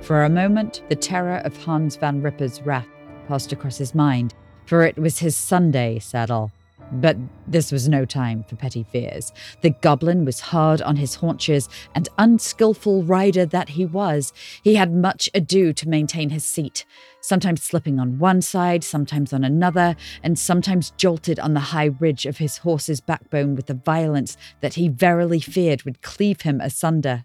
[0.04, 2.86] For a moment, the terror of Hans van Ripper's wrath
[3.26, 4.34] passed across his mind,
[4.66, 6.52] for it was his Sunday saddle.
[6.92, 7.16] But
[7.46, 9.32] this was no time for petty fears.
[9.62, 14.92] The goblin was hard on his haunches, and unskilful rider that he was, he had
[14.92, 16.84] much ado to maintain his seat,
[17.22, 22.26] sometimes slipping on one side, sometimes on another, and sometimes jolted on the high ridge
[22.26, 27.24] of his horse's backbone with a violence that he verily feared would cleave him asunder.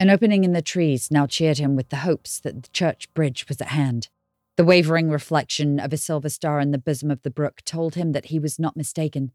[0.00, 3.46] An opening in the trees now cheered him with the hopes that the church bridge
[3.48, 4.08] was at hand.
[4.56, 8.12] The wavering reflection of a silver star in the bosom of the brook told him
[8.12, 9.32] that he was not mistaken.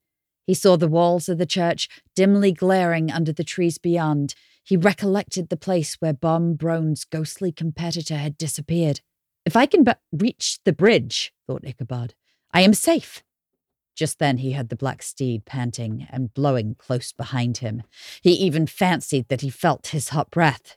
[0.48, 4.36] He saw the walls of the church dimly glaring under the trees beyond.
[4.64, 9.02] He recollected the place where Brom Bones's ghostly competitor had disappeared.
[9.46, 12.14] If I can but reach the bridge, thought Ichabod,
[12.54, 13.22] I am safe.
[13.96, 17.84] Just then he heard the black steed panting and blowing close behind him.
[18.22, 20.76] He even fancied that he felt his hot breath.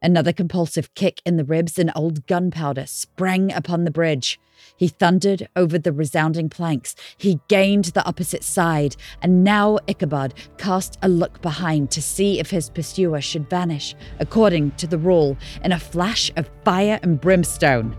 [0.00, 4.38] Another compulsive kick in the ribs, and old gunpowder sprang upon the bridge.
[4.76, 6.94] He thundered over the resounding planks.
[7.16, 12.50] He gained the opposite side, and now Ichabod cast a look behind to see if
[12.50, 17.96] his pursuer should vanish, according to the rule, in a flash of fire and brimstone.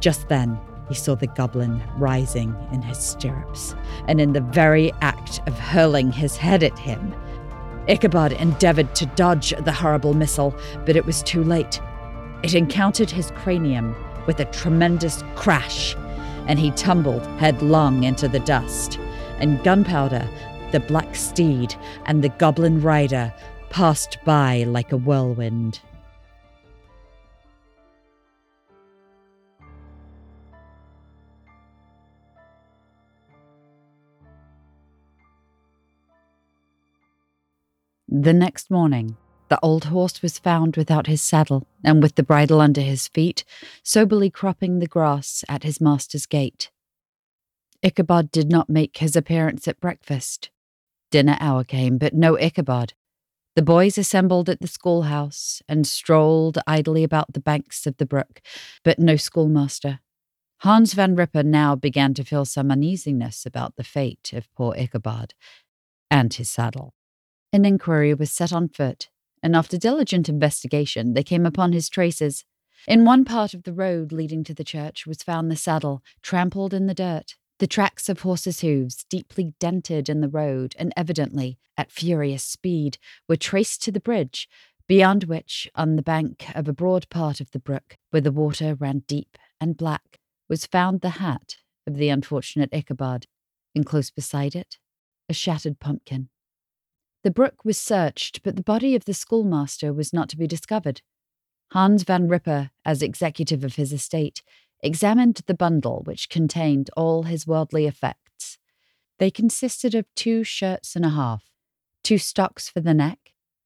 [0.00, 0.58] Just then,
[0.90, 3.76] he saw the goblin rising in his stirrups,
[4.08, 7.14] and in the very act of hurling his head at him.
[7.86, 10.52] Ichabod endeavored to dodge the horrible missile,
[10.84, 11.80] but it was too late.
[12.42, 13.94] It encountered his cranium
[14.26, 15.94] with a tremendous crash,
[16.48, 18.98] and he tumbled headlong into the dust.
[19.38, 20.28] And Gunpowder,
[20.72, 21.72] the black steed,
[22.06, 23.32] and the goblin rider
[23.68, 25.78] passed by like a whirlwind.
[38.12, 39.16] The next morning,
[39.50, 43.44] the old horse was found without his saddle and with the bridle under his feet,
[43.84, 46.72] soberly cropping the grass at his master's gate.
[47.84, 50.50] Ichabod did not make his appearance at breakfast.
[51.12, 52.94] Dinner hour came, but no Ichabod.
[53.54, 58.42] The boys assembled at the schoolhouse and strolled idly about the banks of the brook,
[58.82, 60.00] but no schoolmaster.
[60.62, 65.34] Hans van Ripper now began to feel some uneasiness about the fate of poor Ichabod
[66.10, 66.92] and his saddle.
[67.52, 69.08] An inquiry was set on foot,
[69.42, 72.44] and after diligent investigation, they came upon his traces.
[72.86, 76.72] In one part of the road leading to the church was found the saddle, trampled
[76.72, 81.58] in the dirt, the tracks of horses' hooves, deeply dented in the road and evidently
[81.76, 82.98] at furious speed,
[83.28, 84.48] were traced to the bridge,
[84.86, 88.76] beyond which, on the bank of a broad part of the brook, where the water
[88.76, 91.56] ran deep and black, was found the hat
[91.86, 93.26] of the unfortunate Ichabod,
[93.74, 94.78] and close beside it,
[95.28, 96.28] a shattered pumpkin.
[97.22, 101.02] The brook was searched, but the body of the schoolmaster was not to be discovered.
[101.72, 104.42] Hans van Ripper, as executive of his estate,
[104.82, 108.58] examined the bundle which contained all his worldly effects.
[109.18, 111.44] They consisted of two shirts and a half,
[112.02, 113.18] two stocks for the neck,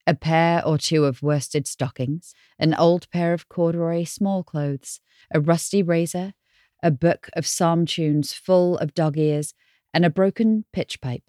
[0.06, 5.00] a pair or two of worsted stockings, an old pair of corduroy small clothes,
[5.32, 6.34] a rusty razor,
[6.82, 9.54] a book of psalm tunes full of dog ears,
[9.94, 11.22] and a broken pitch pipe.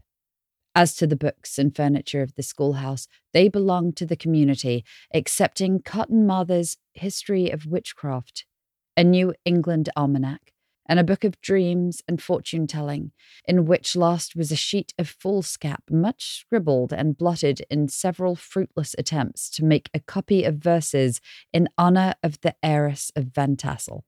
[0.77, 5.81] As to the books and furniture of the schoolhouse, they belonged to the community, excepting
[5.81, 8.45] Cotton Mather's History of Witchcraft,
[8.97, 10.51] a New England almanac,
[10.85, 13.13] and a book of dreams and fortune telling,
[13.47, 18.95] in which last was a sheet of foolscap much scribbled and blotted in several fruitless
[18.97, 21.21] attempts to make a copy of verses
[21.53, 24.03] in honour of the heiress of Van Tassel.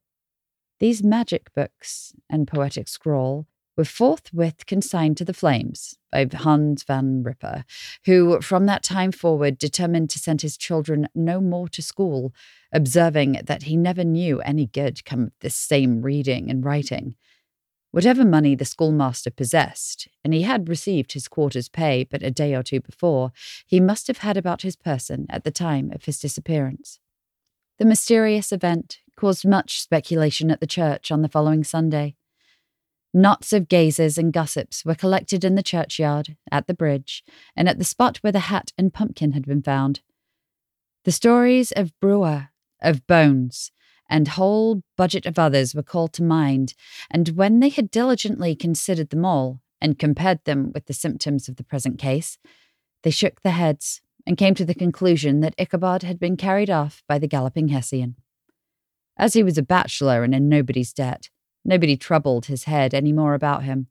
[0.81, 7.21] These magic books and poetic scroll were forthwith consigned to the flames by Hans van
[7.21, 7.63] Ripper,
[8.05, 12.33] who from that time forward determined to send his children no more to school,
[12.73, 17.15] observing that he never knew any good come of this same reading and writing.
[17.91, 22.53] Whatever money the schoolmaster possessed, and he had received his quarter's pay but a day
[22.53, 23.31] or two before,
[23.65, 26.99] he must have had about his person at the time of his disappearance.
[27.79, 32.15] The mysterious event caused much speculation at the church on the following Sunday.
[33.17, 37.23] Knots of gazers and gossips were collected in the churchyard, at the bridge,
[37.55, 40.01] and at the spot where the hat and pumpkin had been found.
[41.03, 42.49] The stories of Brouwer,
[42.79, 43.71] of Bones,
[44.07, 46.75] and whole budget of others were called to mind,
[47.09, 51.55] and when they had diligently considered them all and compared them with the symptoms of
[51.55, 52.37] the present case,
[53.01, 57.01] they shook their heads and came to the conclusion that Ichabod had been carried off
[57.07, 58.15] by the galloping Hessian.
[59.17, 61.29] As he was a bachelor and in nobody's debt,
[61.67, 63.87] Nobody troubled his head any more about him.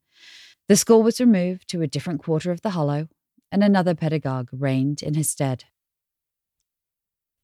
[0.67, 3.09] The school was removed to a different quarter of the hollow,
[3.53, 5.65] and another pedagogue reigned in his stead.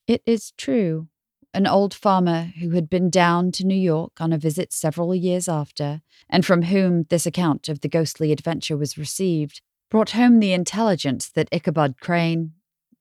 [0.09, 1.09] It is true,
[1.55, 5.49] an old farmer who had been down to New York on a visit several years
[5.49, 6.01] after,
[6.31, 9.61] and from whom this account of the ghostly adventure was received,
[9.91, 12.55] brought home the intelligence that Ichabod Crane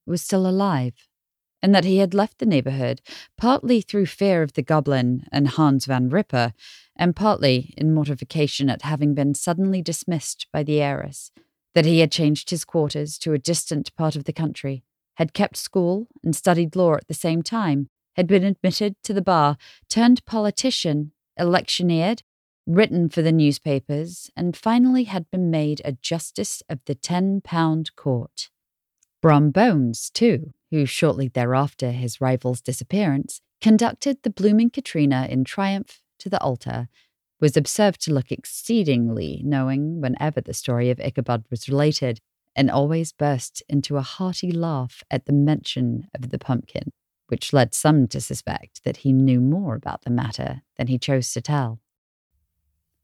[0.06, 1.08] was still alive,
[1.62, 3.02] and that he had left the neighborhood
[3.38, 6.54] partly through fear of the goblin and Hans van Ripper,
[6.96, 11.32] and partly in mortification at having been suddenly dismissed by the heiress,
[11.74, 14.84] that he had changed his quarters to a distant part of the country,
[15.16, 19.22] had kept school and studied law at the same time, had been admitted to the
[19.22, 19.58] bar,
[19.90, 22.24] turned politician, electioneered,
[22.68, 27.96] written for the newspapers, and finally had been made a justice of the ten pound
[27.96, 28.50] court.
[29.22, 36.02] Brom Bones, too, who shortly thereafter his rival's disappearance, conducted the blooming Katrina in triumph
[36.20, 36.88] to the altar,
[37.40, 42.20] was observed to look exceedingly knowing whenever the story of Ichabod was related,
[42.56, 46.92] and always burst into a hearty laugh at the mention of the pumpkin,
[47.28, 51.32] which led some to suspect that he knew more about the matter than he chose
[51.34, 51.80] to tell.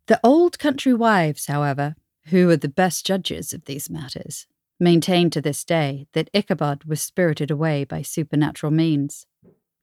[0.08, 1.96] The old country wives, however,
[2.26, 4.48] who are the best judges of these matters,
[4.80, 9.26] maintain to this day that Ichabod was spirited away by supernatural means.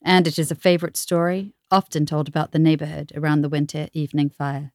[0.04, 4.30] And it is a favourite story, often told about the neighbourhood around the winter evening
[4.30, 4.72] fire.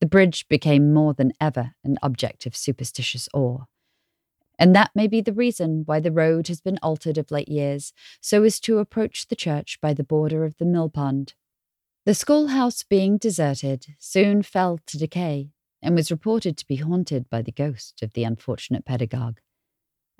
[0.00, 3.64] The bridge became more than ever an object of superstitious awe.
[4.58, 7.92] And that may be the reason why the road has been altered of late years
[8.20, 11.34] so as to approach the church by the border of the mill pond.
[12.04, 15.50] The schoolhouse being deserted soon fell to decay
[15.82, 19.38] and was reported to be haunted by the ghost of the unfortunate pedagogue.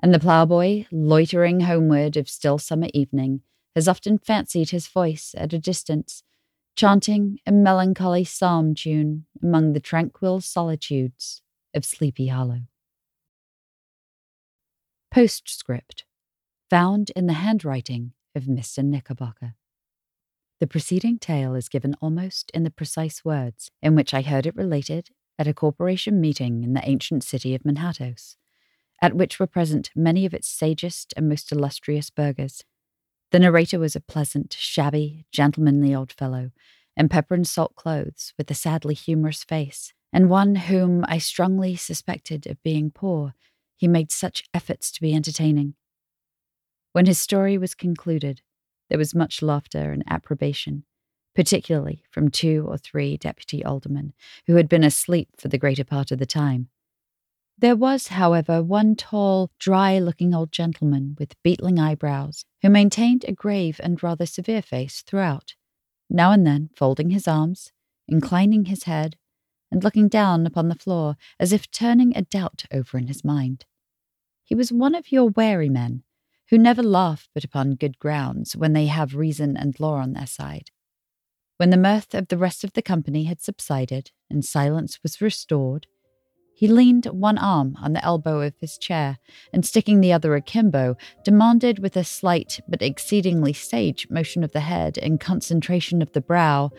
[0.02, 3.42] And the ploughboy, loitering homeward of still summer evening,
[3.76, 6.24] has often fancied his voice at a distance,
[6.76, 12.62] chanting a melancholy psalm tune among the tranquil solitudes of Sleepy Hollow.
[15.10, 16.04] Postscript
[16.68, 18.82] found in the handwriting of Mr.
[18.82, 19.54] Knickerbocker.
[20.58, 24.56] The preceding tale is given almost in the precise words in which I heard it
[24.56, 28.36] related at a corporation meeting in the ancient city of Manhattoes,
[29.00, 32.64] at which were present many of its sagest and most illustrious burghers.
[33.30, 36.50] The narrator was a pleasant, shabby, gentlemanly old fellow,
[36.96, 41.74] in pepper and salt clothes, with a sadly humorous face, and one whom I strongly
[41.76, 43.34] suspected of being poor,
[43.76, 45.74] he made such efforts to be entertaining.
[46.92, 48.42] When his story was concluded,
[48.90, 50.84] there was much laughter and approbation,
[51.34, 54.12] particularly from two or three deputy aldermen
[54.46, 56.68] who had been asleep for the greater part of the time.
[57.58, 63.32] There was, however, one tall, dry looking old gentleman with beetling eyebrows who maintained a
[63.32, 65.54] grave and rather severe face throughout,
[66.10, 67.72] now and then folding his arms,
[68.08, 69.16] inclining his head,
[69.70, 73.64] and looking down upon the floor as if turning a doubt over in his mind.
[74.44, 76.02] He was one of your wary men,
[76.50, 80.26] who never laugh but upon good grounds when they have reason and law on their
[80.26, 80.70] side.
[81.62, 85.86] When the mirth of the rest of the company had subsided and silence was restored,
[86.56, 89.18] he leaned one arm on the elbow of his chair
[89.52, 94.58] and, sticking the other akimbo, demanded with a slight but exceedingly sage motion of the
[94.58, 96.72] head and concentration of the brow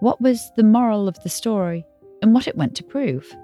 [0.00, 1.86] what was the moral of the story
[2.20, 3.34] and what it went to prove.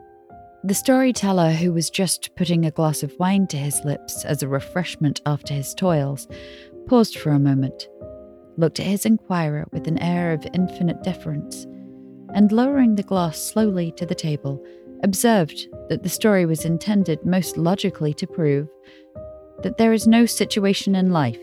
[0.62, 4.48] The storyteller, who was just putting a glass of wine to his lips as a
[4.48, 6.28] refreshment after his toils,
[6.86, 7.88] paused for a moment
[8.56, 11.66] looked at his inquirer with an air of infinite deference,
[12.34, 14.64] and lowering the glass slowly to the table,
[15.02, 18.68] observed that the story was intended most logically to prove
[19.62, 21.38] that there is no situation in life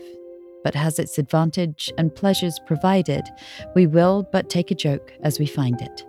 [0.62, 3.22] but has its advantage and pleasures provided
[3.74, 6.04] we will but take a joke as we find it.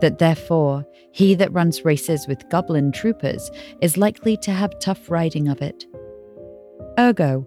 [0.00, 3.50] That therefore, he that runs races with goblin troopers
[3.80, 5.84] is likely to have tough riding of it.
[6.98, 7.46] Ergo,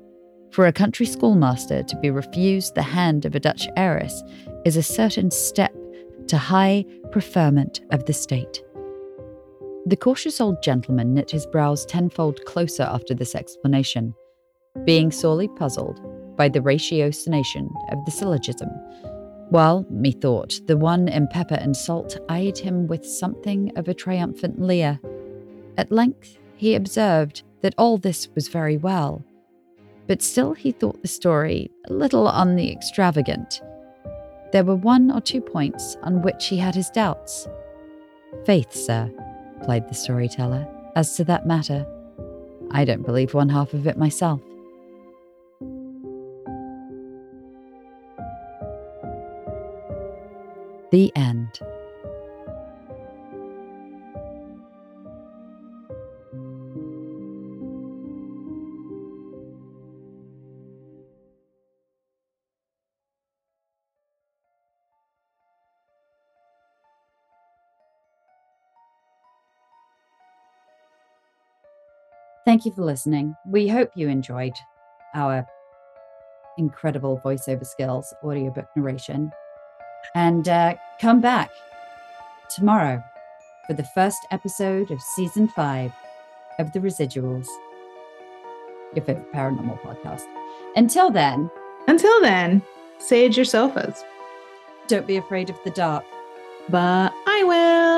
[0.55, 4.23] for a country schoolmaster to be refused the hand of a Dutch heiress
[4.63, 5.75] is a certain step
[6.27, 8.63] to high preferment of the state.
[9.85, 14.15] The cautious old gentleman knit his brows tenfold closer after this explanation,
[14.85, 15.99] being sorely puzzled
[16.37, 18.69] by the ratiocination of the syllogism,
[19.49, 24.61] while, methought, the one in pepper and salt eyed him with something of a triumphant
[24.61, 25.01] leer.
[25.77, 29.25] At length he observed that all this was very well,
[30.07, 33.61] but still he thought the story a little on the extravagant.
[34.51, 37.47] There were one or two points on which he had his doubts.
[38.45, 39.11] Faith, sir,
[39.57, 41.85] replied the storyteller, as to that matter,
[42.71, 44.41] I don't believe one half of it myself.
[50.91, 51.59] The end.
[72.55, 73.35] Thank you for listening.
[73.45, 74.53] We hope you enjoyed
[75.13, 75.45] our
[76.57, 79.29] incredible voiceover skills, audiobook narration.
[80.15, 81.51] And uh, come back
[82.49, 83.03] tomorrow
[83.67, 85.91] for the first episode of season five
[86.57, 87.47] of The Residuals,
[88.95, 90.23] your favorite paranormal podcast.
[90.77, 91.51] Until then,
[91.89, 92.61] until then,
[92.99, 94.01] sage your sofas.
[94.87, 96.05] Don't be afraid of the dark.
[96.69, 97.94] But I will.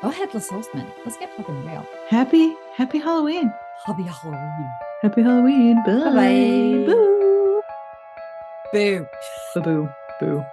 [0.00, 0.86] Oh, Headless Horseman.
[1.04, 1.84] Let's get fucking real.
[2.08, 3.52] Happy Happy Halloween.
[3.84, 4.70] Happy Halloween.
[5.02, 5.82] Happy Halloween.
[5.84, 6.14] Bye.
[6.14, 6.84] Bye.
[6.86, 7.62] Boo.
[8.72, 9.06] Boo.
[9.56, 9.88] Boo.
[10.20, 10.44] Boo.